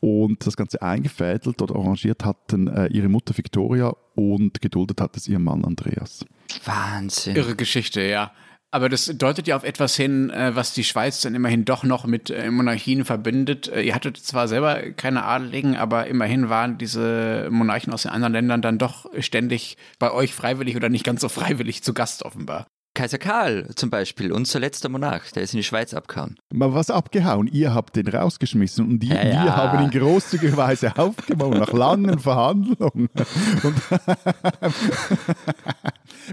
[0.00, 5.28] und das Ganze eingefädelt oder arrangiert hatten äh, ihre Mutter Victoria und geduldet hat es
[5.28, 6.24] ihr Mann Andreas.
[6.64, 7.36] Wahnsinn.
[7.36, 8.32] Irre Geschichte, ja.
[8.72, 12.06] Aber das deutet ja auf etwas hin, äh, was die Schweiz dann immerhin doch noch
[12.06, 13.68] mit äh, Monarchien verbindet.
[13.68, 18.32] Äh, ihr hattet zwar selber keine Adeligen, aber immerhin waren diese Monarchen aus den anderen
[18.32, 22.66] Ländern dann doch ständig bei euch freiwillig oder nicht ganz so freiwillig zu Gast offenbar.
[23.00, 26.36] Kaiser Karl zum Beispiel, unser letzter Monarch, der ist in die Schweiz abgehauen.
[26.52, 29.44] Mal was abgehauen, ihr habt den rausgeschmissen und die, ja, ja.
[29.44, 33.08] wir haben ihn großzügigerweise aufgenommen nach langen Verhandlungen.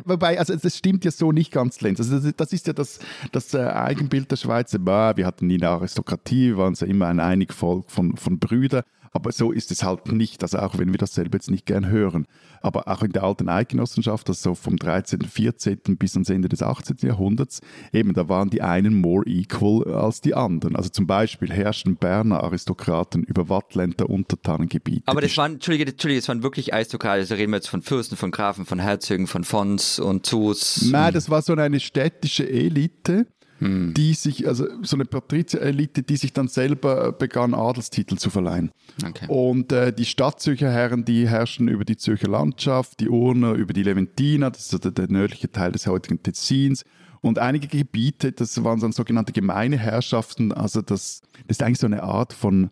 [0.04, 2.02] Wobei, also das stimmt ja so nicht ganz, Lenz.
[2.02, 3.00] Also das, ist ja das,
[3.32, 4.86] das äh, Eigenbild der Schweizer.
[4.86, 8.84] wir hatten nie eine Aristokratie, wir waren ja immer ein einig Volk von, von Brüdern.
[9.14, 12.28] Aber so ist es halt nicht, also auch wenn wir dasselbe jetzt nicht gern hören.
[12.62, 15.98] Aber auch in der alten Eidgenossenschaft, also vom 13., 14.
[15.98, 16.98] bis ans Ende des 18.
[17.02, 20.76] Jahrhunderts, eben da waren die einen more equal als die anderen.
[20.76, 25.04] Also zum Beispiel herrschten Berner Aristokraten über Wattländer Untertanengebiete.
[25.08, 27.20] Aber das waren, Entschuldige, Entschuldige, das waren wirklich Aristokraten.
[27.20, 30.90] Also reden wir jetzt von Fürsten, von Grafen, von Herzögen, von Fons und Zus.
[30.92, 33.28] Nein, das war so eine städtische Elite
[33.60, 33.94] hm.
[33.96, 38.72] die sich, also so eine Patrizierelite, die sich dann selber begann, Adelstitel zu verleihen.
[39.06, 39.26] Okay.
[39.28, 43.84] Und äh, die Stadtzürcher Herren, die herrschen über die Zürcher Landschaft, die Urner über die
[43.84, 46.84] Leventina, das ist der, der nördliche Teil des heutigen Tessins.
[47.22, 51.88] Und einige Gebiete, das waren dann sogenannte gemeine Herrschaften, also das, das ist eigentlich so
[51.88, 52.70] eine Art von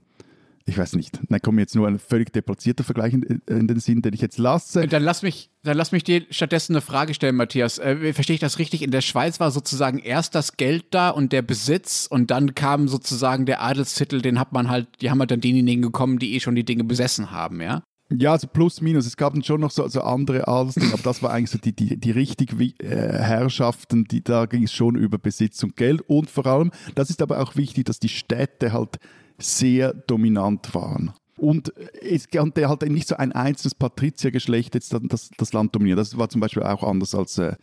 [0.67, 3.79] ich weiß nicht, dann kommt mir jetzt nur ein völlig deplatzierter Vergleich in, in, den
[3.79, 4.87] Sinn, den ich jetzt lasse.
[4.87, 7.77] Dann lass mich, dann lass mich dir stattdessen eine Frage stellen, Matthias.
[7.77, 8.81] Äh, verstehe ich das richtig?
[8.81, 12.87] In der Schweiz war sozusagen erst das Geld da und der Besitz und dann kam
[12.87, 16.39] sozusagen der Adelstitel, den hat man halt, die haben halt dann diejenigen gekommen, die eh
[16.39, 17.83] schon die Dinge besessen haben, ja?
[18.09, 19.05] Ja, also plus minus.
[19.05, 21.73] Es gab dann schon noch so, so andere Adelsdinge, aber das war eigentlich so die,
[21.73, 26.01] die, die richtig äh, Herrschaften, die, da ging es schon über Besitz und Geld.
[26.07, 28.99] Und vor allem, das ist aber auch wichtig, dass die Städte halt
[29.37, 31.13] sehr dominant waren.
[31.37, 35.97] Und es konnte halt nicht so ein einzelnes Patriziergeschlecht jetzt das, das Land dominieren.
[35.97, 37.55] Das war zum Beispiel auch anders als äh,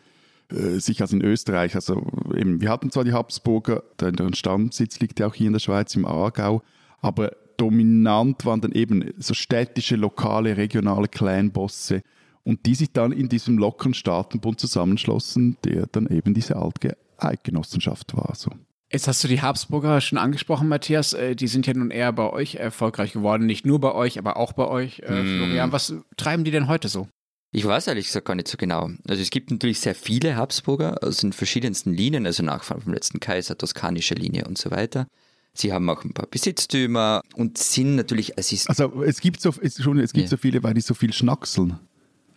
[0.50, 1.74] äh sich als in Österreich.
[1.74, 2.06] Also
[2.36, 5.94] eben, wir hatten zwar die Habsburger, deren Stammsitz liegt ja auch hier in der Schweiz
[5.94, 6.62] im Aargau,
[7.00, 12.02] aber dominant waren dann eben so städtische, lokale, regionale Clanbosse
[12.44, 18.16] und die sich dann in diesem lockeren Staatenbund zusammenschlossen, der dann eben diese alte Eidgenossenschaft
[18.16, 18.34] war.
[18.34, 18.50] So.
[18.92, 21.14] Jetzt hast du die Habsburger schon angesprochen, Matthias.
[21.14, 23.46] Äh, die sind ja nun eher bei euch erfolgreich geworden.
[23.46, 25.38] Nicht nur bei euch, aber auch bei euch, äh, mm.
[25.38, 25.72] Florian.
[25.72, 27.08] Was treiben die denn heute so?
[27.52, 28.90] Ich weiß ehrlich gesagt gar nicht so genau.
[29.06, 33.20] Also es gibt natürlich sehr viele Habsburger aus den verschiedensten Linien, also Nachfahren vom letzten
[33.20, 35.06] Kaiser, toskanische Linie und so weiter.
[35.54, 39.82] Sie haben auch ein paar Besitztümer und sind natürlich Assist Also es gibt so, es,
[39.82, 40.30] schon, es gibt ja.
[40.30, 41.78] so viele, weil die so viel schnackseln.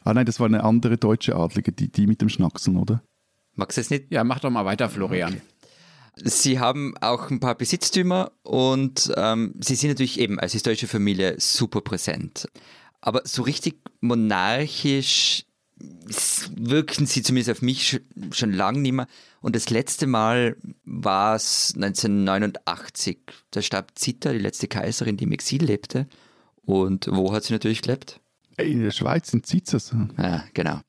[0.03, 3.01] Ah nein, das war eine andere deutsche Adlige, die, die mit dem Schnackseln, oder?
[3.55, 4.11] Magst du es nicht?
[4.11, 5.33] Ja, mach doch mal weiter, Florian.
[5.33, 5.41] Okay.
[6.23, 11.35] Sie haben auch ein paar Besitztümer und ähm, sie sind natürlich eben als historische Familie
[11.39, 12.47] super präsent.
[13.01, 15.45] Aber so richtig monarchisch
[16.55, 18.01] wirken sie zumindest auf mich
[18.31, 19.07] schon lange nicht mehr.
[19.41, 23.19] Und das letzte Mal war es 1989.
[23.51, 26.07] Da starb Zita, die letzte Kaiserin, die im Exil lebte.
[26.63, 28.21] Und wo hat sie natürlich gelebt?
[28.57, 29.93] In der Schweiz, in Zizers.
[30.17, 30.79] Ja, genau.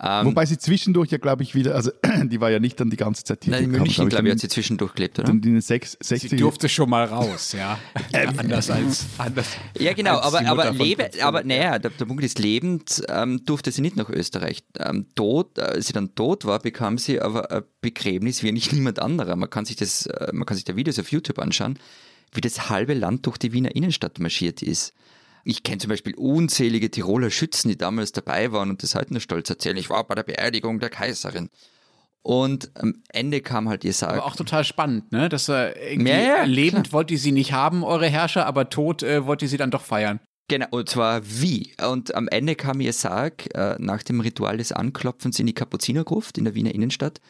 [0.00, 1.90] Ähm, Wobei sie zwischendurch ja, glaube ich, wieder, also
[2.22, 3.50] die war ja nicht dann die ganze Zeit hier.
[3.52, 5.30] Nein, in München, glaube ich, hat sie zwischendurch gelebt, oder?
[5.30, 7.78] In den 60 sie durfte schon mal raus, ja.
[8.36, 9.48] anders als anders.
[9.76, 13.82] Ja, genau, aber, aber, lebe, aber naja, der, der, Punkt ist, lebend ähm, durfte sie
[13.82, 14.62] nicht nach Österreich.
[14.78, 19.00] Ähm, tot, als sie dann tot war, bekam sie aber ein Begräbnis wie nicht niemand
[19.00, 19.34] anderer.
[19.34, 21.76] Man kann sich das, äh, man kann sich da Videos auf YouTube anschauen,
[22.32, 24.94] wie das halbe Land durch die Wiener Innenstadt marschiert ist.
[25.48, 29.22] Ich kenne zum Beispiel unzählige Tiroler Schützen, die damals dabei waren und das heute nur
[29.22, 29.78] stolz erzählen.
[29.78, 31.48] Ich war bei der Beerdigung der Kaiserin.
[32.20, 34.18] Und am Ende kam halt ihr Sarg.
[34.18, 35.30] Aber auch total spannend, ne?
[35.30, 39.02] Dass er irgendwie ja, ja, lebend wollt ihr sie nicht haben, eure Herrscher, aber tot
[39.02, 40.20] äh, wollt ihr sie dann doch feiern.
[40.48, 41.72] Genau, und zwar wie.
[41.82, 46.36] Und am Ende kam ihr Sarg äh, nach dem Ritual des Anklopfens in die Kapuzinergruft
[46.36, 47.22] in der Wiener Innenstadt.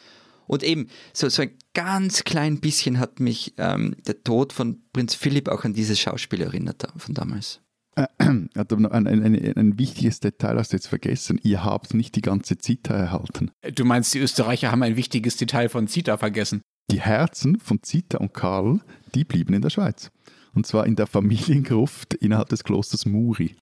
[0.45, 5.15] Und eben, so, so ein ganz klein bisschen hat mich ähm, der Tod von Prinz
[5.15, 7.61] Philipp auch an dieses Schauspiel erinnert von damals.
[8.19, 11.39] ein, ein, ein, ein, wichtiges Detail hast du jetzt vergessen.
[11.43, 13.51] Ihr habt nicht die ganze Zita erhalten.
[13.75, 16.61] Du meinst, die Österreicher haben ein wichtiges Detail von Zita vergessen?
[16.91, 18.79] Die Herzen von Zita und Karl,
[19.13, 20.11] die blieben in der Schweiz.
[20.53, 23.55] Und zwar in der Familiengruft innerhalb des Klosters Muri.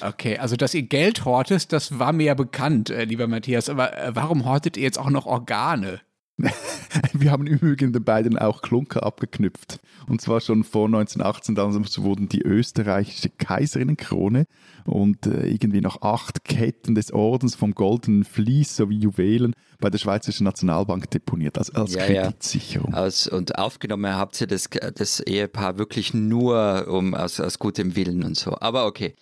[0.00, 3.68] Okay, also dass ihr Geld hortet, das war mir ja bekannt, äh, lieber Matthias.
[3.68, 6.00] Aber äh, warum hortet ihr jetzt auch noch Organe?
[7.12, 9.80] Wir haben übrigens den beiden auch Klunker abgeknüpft.
[10.08, 14.46] Und zwar schon vor 1918, damals wurden die österreichische Kaiserinnenkrone
[14.84, 19.98] und äh, irgendwie noch acht Ketten des Ordens vom goldenen Vlies sowie Juwelen bei der
[19.98, 22.92] Schweizerischen Nationalbank deponiert, als, als ja, Kreditsicherung.
[22.92, 23.04] Ja.
[23.04, 28.24] Aus, und aufgenommen habt ihr das, das Ehepaar wirklich nur um, aus, aus gutem Willen
[28.24, 28.58] und so.
[28.58, 29.14] Aber okay.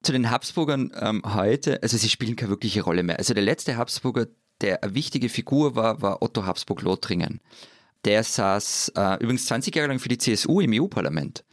[0.00, 3.18] Zu den Habsburgern ähm, heute, also sie spielen keine wirkliche Rolle mehr.
[3.18, 4.28] Also der letzte Habsburger,
[4.60, 7.40] der eine wichtige Figur war, war Otto Habsburg-Lothringen.
[8.04, 11.44] Der saß äh, übrigens 20 Jahre lang für die CSU im EU-Parlament.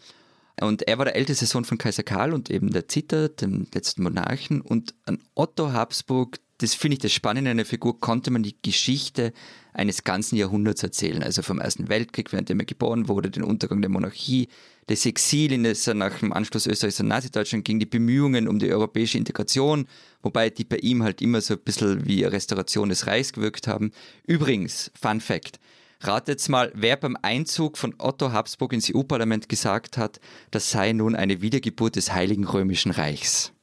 [0.62, 4.04] Und er war der älteste Sohn von Kaiser Karl und eben der Zitter, dem letzten
[4.04, 4.62] Monarchen.
[4.62, 8.56] Und an Otto Habsburg, das finde ich das Spannende an der Figur, konnte man die
[8.62, 9.34] Geschichte
[9.74, 11.24] eines ganzen Jahrhunderts erzählen.
[11.24, 14.48] Also vom Ersten Weltkrieg, während er geboren wurde, den Untergang der Monarchie,
[14.88, 18.60] das Exil, in das er nach dem Anschluss Österreichs an Nazi-Deutschland ging, die Bemühungen um
[18.60, 19.88] die europäische Integration,
[20.22, 23.92] wobei die bei ihm halt immer so ein bisschen wie Restauration des Reichs gewirkt haben.
[24.28, 25.60] Übrigens, Fun Fact,
[26.02, 30.20] Ratet mal, wer beim Einzug von Otto Habsburg ins EU-Parlament gesagt hat,
[30.52, 33.54] das sei nun eine Wiedergeburt des Heiligen Römischen Reichs.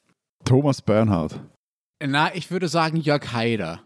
[0.45, 1.39] Thomas Bernhard.
[2.05, 3.83] Na, ich würde sagen Jörg Haider.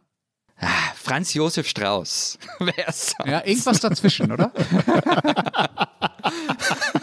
[0.58, 2.38] Ah, Franz Josef Strauß.
[2.60, 3.16] Wer sonst?
[3.26, 4.52] Ja, irgendwas dazwischen, oder?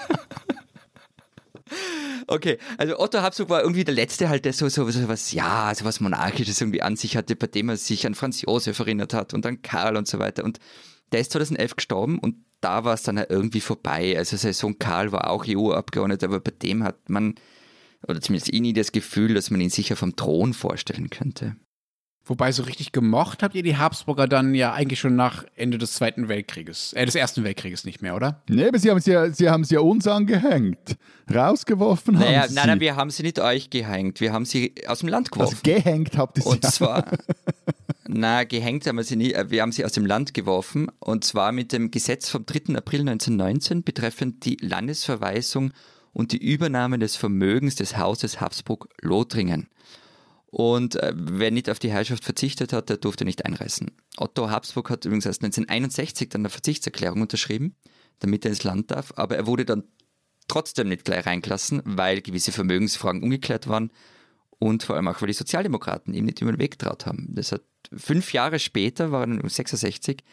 [2.34, 5.72] Okay, also Otto Habsburg war irgendwie der Letzte halt, der so, so, so was, ja,
[5.76, 9.14] so was Monarchisches irgendwie an sich hatte, bei dem er sich an Franz Josef erinnert
[9.14, 10.44] hat und an Karl und so weiter.
[10.44, 10.58] Und
[11.12, 14.18] der ist 2011 gestorben und da war es dann irgendwie vorbei.
[14.18, 17.36] Also sein Sohn Karl war auch EU-Abgeordneter, aber bei dem hat man,
[18.08, 21.56] oder zumindest ich nie das Gefühl, dass man ihn sicher vom Thron vorstellen könnte.
[22.26, 25.94] Wobei so richtig gemocht habt ihr die Habsburger dann ja eigentlich schon nach Ende des
[25.94, 28.42] Zweiten Weltkrieges, äh, des Ersten Weltkrieges nicht mehr, oder?
[28.48, 30.96] Nee, aber sie haben sie ja, sie haben sie ja uns angehängt.
[31.34, 32.56] Rausgeworfen naja, haben sie.
[32.56, 34.22] Nein, nein, wir haben sie nicht euch gehängt.
[34.22, 35.58] Wir haben sie aus dem Land geworfen.
[35.66, 36.50] Also gehängt habt ihr sie.
[36.50, 37.06] Und zwar,
[38.08, 39.34] na, gehängt haben wir sie nie.
[39.34, 40.90] Äh, wir haben sie aus dem Land geworfen.
[41.00, 42.76] Und zwar mit dem Gesetz vom 3.
[42.76, 45.74] April 1919 betreffend die Landesverweisung
[46.14, 49.68] und die Übernahme des Vermögens des Hauses Habsburg-Lothringen.
[50.54, 53.90] Und äh, wer nicht auf die Herrschaft verzichtet hat, der durfte nicht einreisen.
[54.18, 57.76] Otto Habsburg hat übrigens erst 1961 dann eine Verzichtserklärung unterschrieben,
[58.20, 59.86] damit er ins Land darf, aber er wurde dann
[60.48, 63.90] trotzdem nicht gleich reingelassen, weil gewisse Vermögensfragen ungeklärt waren
[64.60, 67.30] und vor allem auch, weil die Sozialdemokraten ihm nicht über den Weg getraut haben.
[67.32, 70.24] Das hat fünf Jahre später, war er 66,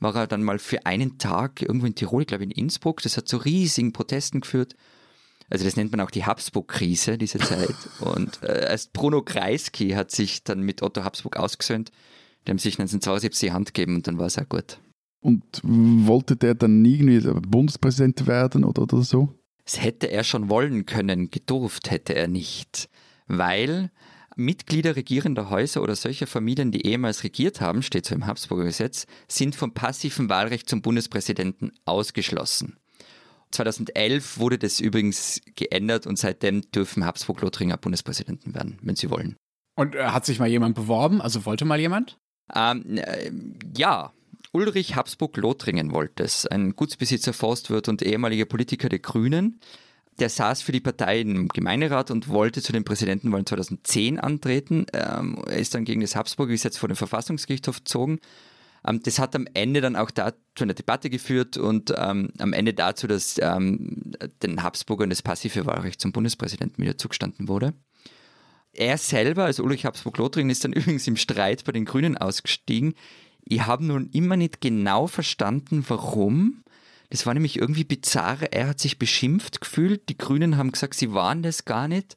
[0.00, 3.16] war er dann mal für einen Tag irgendwo in Tirol, ich glaube in Innsbruck, das
[3.16, 4.74] hat zu riesigen Protesten geführt
[5.50, 7.76] also das nennt man auch die Habsburg-Krise, diese Zeit.
[8.00, 11.90] Und äh, erst Bruno Kreisky hat sich dann mit Otto Habsburg ausgesöhnt.
[12.46, 14.78] Die haben sich 1972 die Hand gegeben und dann war es auch gut.
[15.20, 19.34] Und wollte der dann irgendwie Bundespräsident werden oder, oder so?
[19.64, 22.88] Das hätte er schon wollen können, gedurft hätte er nicht.
[23.26, 23.90] Weil
[24.36, 29.06] Mitglieder regierender Häuser oder solcher Familien, die ehemals regiert haben, steht so im Habsburger Gesetz,
[29.26, 32.78] sind vom passiven Wahlrecht zum Bundespräsidenten ausgeschlossen.
[33.50, 39.36] 2011 wurde das übrigens geändert und seitdem dürfen Habsburg-Lothringer Bundespräsidenten werden, wenn sie wollen.
[39.76, 41.20] Und äh, hat sich mal jemand beworben?
[41.20, 42.18] Also wollte mal jemand?
[42.54, 43.30] Ähm, äh,
[43.76, 44.12] ja,
[44.52, 46.46] Ulrich Habsburg-Lothringen wollte es.
[46.46, 49.60] Ein Gutsbesitzer, Forstwirt und ehemaliger Politiker der Grünen.
[50.18, 54.86] Der saß für die Partei im Gemeinderat und wollte zu den Präsidentenwahlen 2010 antreten.
[54.92, 58.18] Ähm, er ist dann gegen das Habsburger-Gesetz vor den Verfassungsgerichtshof gezogen
[58.82, 63.06] das hat am Ende dann auch dazu eine Debatte geführt und ähm, am Ende dazu,
[63.06, 64.12] dass ähm,
[64.42, 67.74] den Habsburgern das passive Wahlrecht zum Bundespräsidenten wieder zugestanden wurde.
[68.72, 72.94] Er selber, also Ulrich Habsburg-Lothringen, ist dann übrigens im Streit bei den Grünen ausgestiegen.
[73.44, 76.62] Ich habe nun immer nicht genau verstanden, warum.
[77.10, 78.52] Das war nämlich irgendwie bizarr.
[78.52, 80.08] Er hat sich beschimpft gefühlt.
[80.08, 82.16] Die Grünen haben gesagt, sie waren das gar nicht.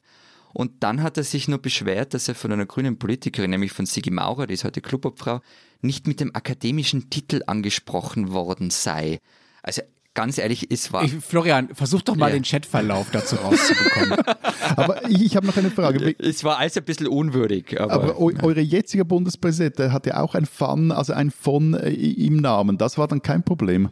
[0.52, 3.86] Und dann hat er sich nur beschwert, dass er von einer grünen Politikerin, nämlich von
[3.86, 5.40] Sigi Maurer, die ist heute Clubobfrau,
[5.80, 9.18] nicht mit dem akademischen Titel angesprochen worden sei.
[9.62, 9.82] Also
[10.14, 11.04] ganz ehrlich, es war.
[11.04, 12.34] Ich, Florian, versuch doch mal ja.
[12.34, 14.18] den Chatverlauf dazu rauszubekommen.
[14.76, 16.14] aber ich, ich habe noch eine Frage.
[16.18, 17.80] Es war alles ein bisschen unwürdig.
[17.80, 21.74] Aber, aber eu, eure jetzige Bundespräsident, der hat ja auch ein Fun, also ein von
[21.74, 22.78] äh, im Namen.
[22.78, 23.90] Das war dann kein Problem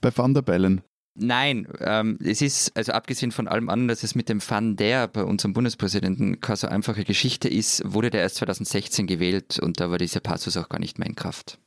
[0.00, 0.82] bei Van der Bellen.
[1.14, 5.08] Nein, ähm, es ist, also abgesehen von allem anderen, dass es mit dem Van der
[5.08, 9.90] bei unserem Bundespräsidenten keine so einfache Geschichte ist, wurde der erst 2016 gewählt und da
[9.90, 11.58] war dieser Passus auch gar nicht mehr in Kraft.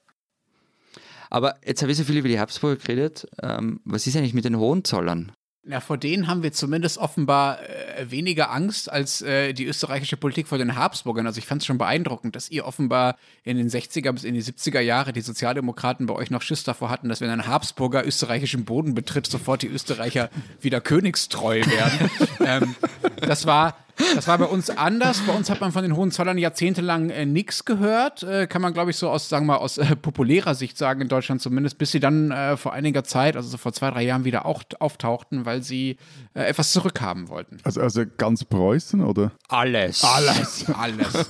[1.30, 3.28] Aber jetzt habe ich so viel über die Habsburger geredet.
[3.42, 5.32] Ähm, was ist eigentlich mit den Hohenzollern?
[5.66, 10.50] Ja, vor denen haben wir zumindest offenbar äh, weniger Angst als äh, die österreichische Politik
[10.50, 11.26] vor den Habsburgern.
[11.26, 14.44] Also ich fand es schon beeindruckend, dass ihr offenbar in den 60er bis in die
[14.44, 18.66] 70er Jahre die Sozialdemokraten bei euch noch Schiss davor hatten, dass wenn ein Habsburger österreichischen
[18.66, 22.12] Boden betritt, sofort die Österreicher wieder königstreu werden.
[22.46, 22.76] ähm,
[23.22, 23.78] das war
[24.16, 25.22] das war bei uns anders.
[25.22, 28.24] Bei uns hat man von den Hohenzollern jahrzehntelang äh, nichts gehört.
[28.24, 31.02] Äh, kann man, glaube ich, so aus, sagen wir mal, aus äh, populärer Sicht sagen,
[31.02, 34.04] in Deutschland zumindest, bis sie dann äh, vor einiger Zeit, also so vor zwei, drei
[34.04, 35.98] Jahren, wieder auch auftauchten, weil sie
[36.34, 37.58] äh, etwas zurückhaben wollten.
[37.64, 39.32] Also, also ganz Preußen, oder?
[39.48, 40.04] Alles.
[40.04, 40.66] Alles.
[40.74, 41.30] Alles.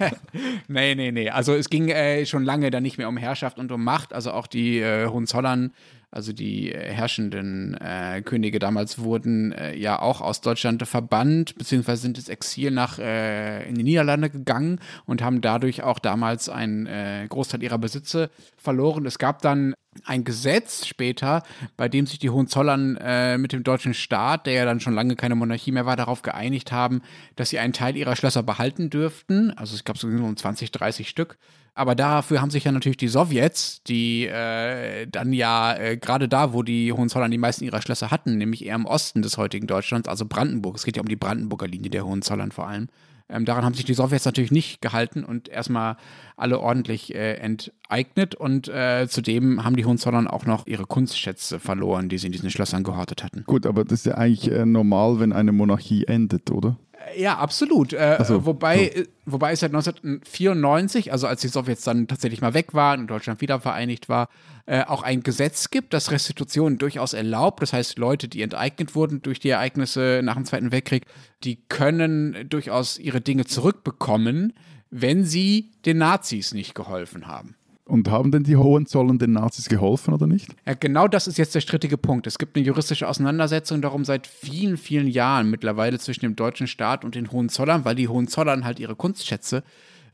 [0.68, 1.30] nee, nee, nee.
[1.30, 4.12] Also es ging äh, schon lange dann nicht mehr um Herrschaft und um Macht.
[4.12, 5.72] Also auch die Hohenzollern
[6.12, 12.02] also die äh, herrschenden äh, Könige damals wurden äh, ja auch aus Deutschland verbannt, beziehungsweise
[12.02, 16.86] sind ins Exil nach äh, in die Niederlande gegangen und haben dadurch auch damals einen
[16.86, 19.06] äh, Großteil ihrer Besitze verloren.
[19.06, 21.42] Es gab dann ein Gesetz später,
[21.76, 25.14] bei dem sich die Hohenzollern äh, mit dem deutschen Staat, der ja dann schon lange
[25.16, 27.02] keine Monarchie mehr war, darauf geeinigt haben,
[27.36, 29.52] dass sie einen Teil ihrer Schlösser behalten dürften.
[29.52, 31.38] Also es gab so um 20, 30 Stück.
[31.74, 36.52] Aber dafür haben sich ja natürlich die Sowjets, die äh, dann ja äh, gerade da,
[36.52, 40.08] wo die Hohenzollern die meisten ihrer Schlösser hatten, nämlich eher im Osten des heutigen Deutschlands,
[40.08, 42.88] also Brandenburg, es geht ja um die Brandenburger Linie der Hohenzollern vor allem,
[43.30, 45.96] ähm, daran haben sich die Sowjets natürlich nicht gehalten und erstmal
[46.36, 48.34] alle ordentlich äh, enteignet.
[48.34, 52.50] Und äh, zudem haben die Hohenzollern auch noch ihre Kunstschätze verloren, die sie in diesen
[52.50, 53.44] Schlössern gehortet hatten.
[53.46, 56.76] Gut, aber das ist ja eigentlich äh, normal, wenn eine Monarchie endet, oder?
[57.16, 57.92] Ja, absolut.
[57.92, 59.00] Äh, so, wobei, so.
[59.02, 63.06] Äh, wobei es seit 1994, also als die Sowjets dann tatsächlich mal weg waren und
[63.08, 64.28] Deutschland wieder vereinigt war,
[64.66, 67.62] äh, auch ein Gesetz gibt, das Restitutionen durchaus erlaubt.
[67.62, 71.06] Das heißt, Leute, die enteignet wurden durch die Ereignisse nach dem Zweiten Weltkrieg,
[71.44, 74.52] die können durchaus ihre Dinge zurückbekommen,
[74.90, 77.56] wenn sie den Nazis nicht geholfen haben.
[77.90, 80.54] Und haben denn die Hohenzollern den Nazis geholfen oder nicht?
[80.64, 82.28] Ja, genau das ist jetzt der strittige Punkt.
[82.28, 87.04] Es gibt eine juristische Auseinandersetzung darum seit vielen, vielen Jahren mittlerweile zwischen dem deutschen Staat
[87.04, 89.64] und den Hohenzollern, weil die Hohenzollern halt ihre Kunstschätze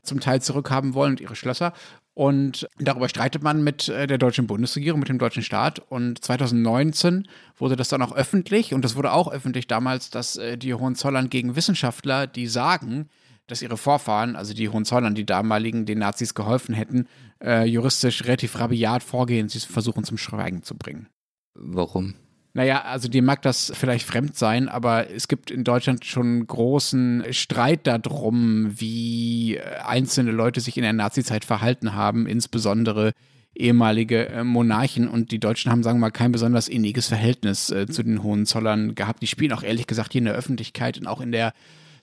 [0.01, 1.73] zum Teil zurückhaben wollen und ihre Schlösser.
[2.15, 5.77] Und darüber streitet man mit äh, der deutschen Bundesregierung, mit dem deutschen Staat.
[5.77, 8.73] Und 2019 wurde das dann auch öffentlich.
[8.73, 13.07] Und das wurde auch öffentlich damals, dass äh, die Hohenzollern gegen Wissenschaftler, die sagen,
[13.47, 17.07] dass ihre Vorfahren, also die Hohenzollern, die damaligen, den Nazis geholfen hätten,
[17.43, 21.07] äh, juristisch relativ rabiat vorgehen, sie versuchen zum Schweigen zu bringen.
[21.55, 22.15] Warum?
[22.53, 27.25] Naja, also dir mag das vielleicht fremd sein, aber es gibt in Deutschland schon großen
[27.31, 33.11] Streit darum, wie einzelne Leute sich in der Nazizeit verhalten haben, insbesondere
[33.57, 37.87] ehemalige äh, Monarchen und die Deutschen haben, sagen wir mal, kein besonders inniges Verhältnis äh,
[37.87, 39.21] zu den Hohenzollern gehabt.
[39.21, 41.53] Die spielen auch ehrlich gesagt hier in der Öffentlichkeit und auch in der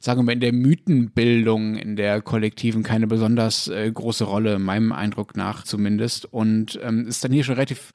[0.05, 5.35] sagen wir in der Mythenbildung, in der kollektiven keine besonders äh, große Rolle, meinem Eindruck
[5.35, 6.27] nach zumindest.
[6.27, 7.95] Und ähm, ist dann hier schon relativ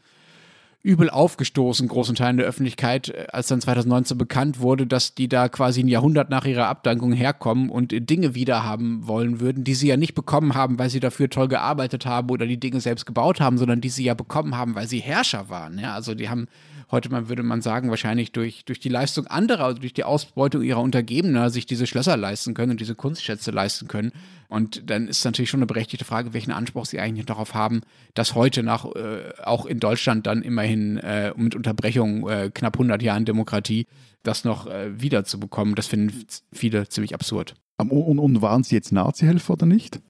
[0.82, 5.50] übel aufgestoßen, großen Teilen der Öffentlichkeit, äh, als dann 2019 bekannt wurde, dass die da
[5.50, 9.98] quasi ein Jahrhundert nach ihrer Abdankung herkommen und Dinge wiederhaben wollen würden, die sie ja
[9.98, 13.60] nicht bekommen haben, weil sie dafür toll gearbeitet haben oder die Dinge selbst gebaut haben,
[13.60, 15.78] sondern die sie ja bekommen haben, weil sie Herrscher waren.
[15.78, 16.48] Ja, also die haben
[16.92, 20.64] heute man würde man sagen, wahrscheinlich durch, durch die Leistung anderer, also durch die Ausbeutung
[20.64, 24.12] ihrer Untergebener sich diese Schlösser leisten können und diese Kunstschätze leisten können.
[24.48, 27.82] Und dann ist natürlich schon eine berechtigte Frage, welchen Anspruch sie eigentlich darauf haben,
[28.16, 33.02] dass heute nach, äh, auch in Deutschland dann immerhin äh, mit Unterbrechung äh, knapp 100
[33.02, 33.86] Jahren Demokratie,
[34.24, 35.76] das noch äh, wiederzubekommen.
[35.76, 37.56] Das finden viele ziemlich absurd.
[37.78, 40.02] Und, und waren sie jetzt Nazi-Helfer oder nicht?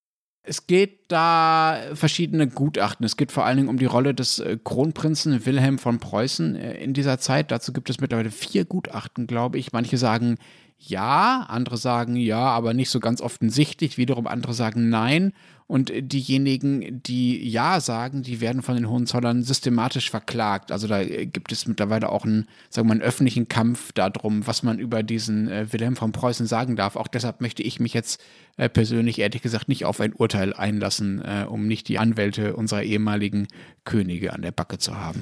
[0.49, 3.05] Es geht da verschiedene Gutachten.
[3.05, 6.83] Es geht vor allen Dingen um die Rolle des äh, Kronprinzen Wilhelm von Preußen äh,
[6.83, 7.51] in dieser Zeit.
[7.51, 9.73] Dazu gibt es mittlerweile vier Gutachten, glaube ich.
[9.73, 10.39] Manche sagen
[10.81, 13.97] ja, andere sagen ja, aber nicht so ganz offensichtlich.
[13.97, 15.33] Wiederum andere sagen nein.
[15.67, 20.71] Und diejenigen, die Ja sagen, die werden von den Hohenzollern systematisch verklagt.
[20.71, 24.63] Also da gibt es mittlerweile auch einen, sagen wir mal, einen öffentlichen Kampf darum, was
[24.63, 26.95] man über diesen äh, Wilhelm von Preußen sagen darf.
[26.95, 28.19] Auch deshalb möchte ich mich jetzt
[28.57, 32.81] äh, persönlich ehrlich gesagt nicht auf ein Urteil einlassen, äh, um nicht die Anwälte unserer
[32.81, 33.47] ehemaligen
[33.83, 35.19] Könige an der Backe zu haben.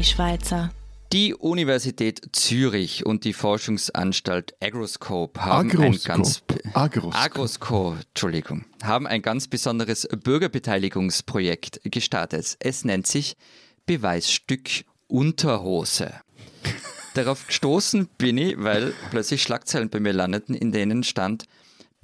[0.00, 0.72] Die Schweizer.
[1.12, 5.84] Die Universität Zürich und die Forschungsanstalt Agroscope haben Agroscope.
[5.84, 6.42] ein ganz
[6.72, 7.22] Agroscope.
[7.22, 12.56] Agroscope, Entschuldigung, haben ein ganz besonderes Bürgerbeteiligungsprojekt gestartet.
[12.60, 13.36] Es nennt sich
[13.84, 14.70] Beweisstück
[15.06, 16.14] Unterhose.
[17.14, 21.44] Darauf gestoßen bin ich, weil plötzlich Schlagzeilen bei mir landeten, in denen stand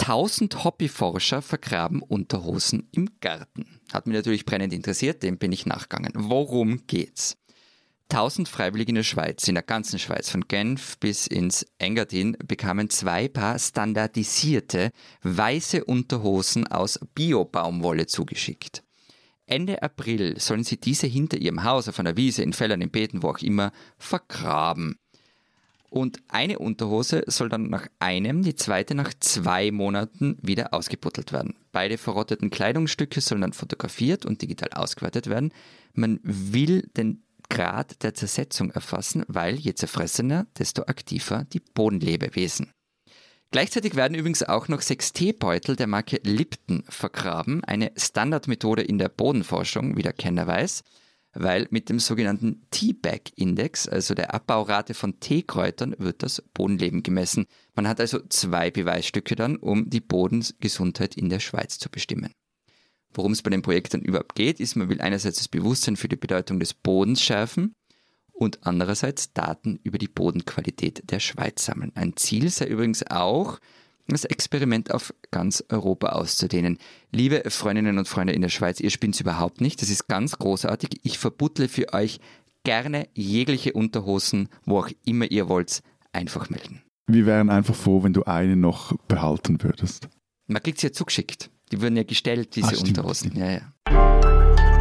[0.01, 3.80] 1000 Hobbyforscher vergraben Unterhosen im Garten.
[3.90, 6.12] Hat mich natürlich brennend interessiert, dem bin ich nachgegangen.
[6.14, 7.38] Worum geht's?
[8.11, 12.89] 1000 Freiwillige in der Schweiz, in der ganzen Schweiz, von Genf bis ins Engadin, bekamen
[12.89, 14.91] zwei Paar standardisierte
[15.23, 18.85] weiße Unterhosen aus Bio-Baumwolle zugeschickt.
[19.47, 23.23] Ende April sollen sie diese hinter ihrem Haus, auf einer Wiese, in Feldern, in Beeten,
[23.23, 24.99] wo auch immer, vergraben.
[25.89, 31.55] Und eine Unterhose soll dann nach einem, die zweite nach zwei Monaten wieder ausgebuttelt werden.
[31.73, 35.53] Beide verrotteten Kleidungsstücke sollen dann fotografiert und digital ausgewertet werden.
[35.95, 42.72] Man will den Grad der Zersetzung erfassen, weil je zerfressener, desto aktiver die Bodenlebewesen.
[43.53, 49.09] Gleichzeitig werden übrigens auch noch sechs Teebeutel der Marke Lipton vergraben, eine Standardmethode in der
[49.09, 50.82] Bodenforschung, wie der Kenner weiß,
[51.32, 57.47] weil mit dem sogenannten Teabag-Index, also der Abbaurate von Teekräutern, wird das Bodenleben gemessen.
[57.74, 62.32] Man hat also zwei Beweisstücke dann, um die Bodengesundheit in der Schweiz zu bestimmen.
[63.17, 66.09] Worum es bei dem Projekt dann überhaupt geht, ist, man will einerseits das Bewusstsein für
[66.09, 67.75] die Bedeutung des Bodens schärfen
[68.33, 71.93] und andererseits Daten über die Bodenqualität der Schweiz sammeln.
[71.95, 73.59] Ein Ziel sei übrigens auch,
[74.09, 76.79] das Experiment auf ganz Europa auszudehnen.
[77.11, 79.83] Liebe Freundinnen und Freunde in der Schweiz, ihr spinnt überhaupt nicht.
[79.83, 81.01] Das ist ganz großartig.
[81.03, 82.21] Ich verbuttle für euch
[82.62, 86.83] gerne jegliche Unterhosen, wo auch immer ihr wollt, einfach melden.
[87.09, 90.09] Wir wären einfach froh, wenn du eine noch behalten würdest.
[90.47, 91.51] Man kriegt sie ja zugeschickt.
[91.73, 93.31] Die wurden ja gestellt, diese Ah, stimmt, Unterhosen.
[93.31, 93.45] stimmt.
[93.45, 94.77] Ja, ja.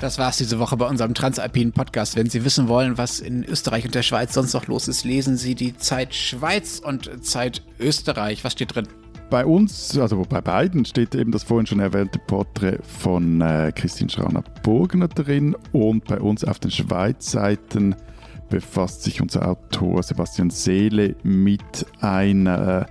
[0.00, 2.16] Das war's diese Woche bei unserem Transalpinen Podcast.
[2.16, 5.36] Wenn Sie wissen wollen, was in Österreich und der Schweiz sonst noch los ist, lesen
[5.36, 8.42] Sie die Zeit Schweiz und Zeit Österreich.
[8.42, 8.88] Was steht drin?
[9.28, 14.10] Bei uns, also bei beiden, steht eben das vorhin schon erwähnte Porträt von äh, Christine
[14.10, 17.94] Schraner-Burgner drin und bei uns auf den Schweiz-Seiten
[18.50, 22.86] befasst sich unser Autor Sebastian Seele mit einer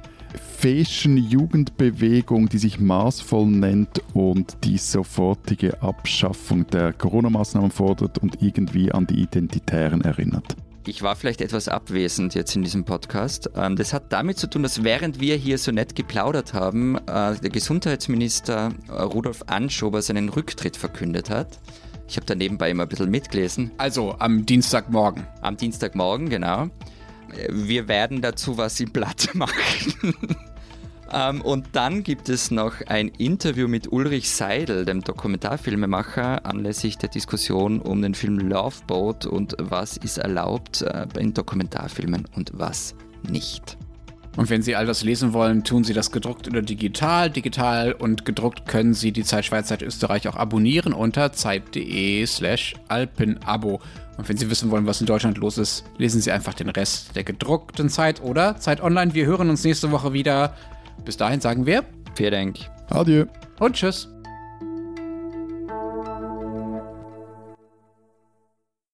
[0.58, 8.92] feschen Jugendbewegung, die sich maßvoll nennt und die sofortige Abschaffung der Corona-Maßnahmen fordert und irgendwie
[8.92, 10.56] an die Identitären erinnert.
[10.86, 13.50] Ich war vielleicht etwas abwesend jetzt in diesem Podcast.
[13.56, 17.36] Ähm, Das hat damit zu tun, dass während wir hier so nett geplaudert haben, äh,
[17.36, 21.60] der Gesundheitsminister äh, Rudolf Anschober seinen Rücktritt verkündet hat.
[22.10, 23.70] Ich habe da nebenbei immer ein bisschen mitgelesen.
[23.78, 25.28] Also am Dienstagmorgen.
[25.42, 26.70] Am Dienstagmorgen, genau.
[27.50, 30.16] Wir werden dazu was im Blatt machen.
[31.14, 37.10] ähm, und dann gibt es noch ein Interview mit Ulrich Seidel, dem Dokumentarfilmemacher, anlässlich der
[37.10, 42.96] Diskussion um den Film Love Boat und was ist erlaubt äh, in Dokumentarfilmen und was
[43.30, 43.78] nicht.
[44.38, 47.30] Und wenn Sie all das lesen wollen, tun Sie das gedruckt oder digital.
[47.30, 52.76] Digital und gedruckt können Sie die Zeit Schweiz, Zeit Österreich auch abonnieren unter zeit.de slash
[52.88, 53.82] alpenabo.
[54.18, 57.16] Und wenn Sie wissen wollen, was in Deutschland los ist, lesen Sie einfach den Rest
[57.16, 59.14] der gedruckten Zeit oder Zeit Online.
[59.14, 60.56] Wir hören uns nächste Woche wieder.
[61.06, 61.84] Bis dahin sagen wir
[62.16, 62.58] Vielen Dank.
[62.90, 63.26] Adieu.
[63.60, 64.10] und tschüss.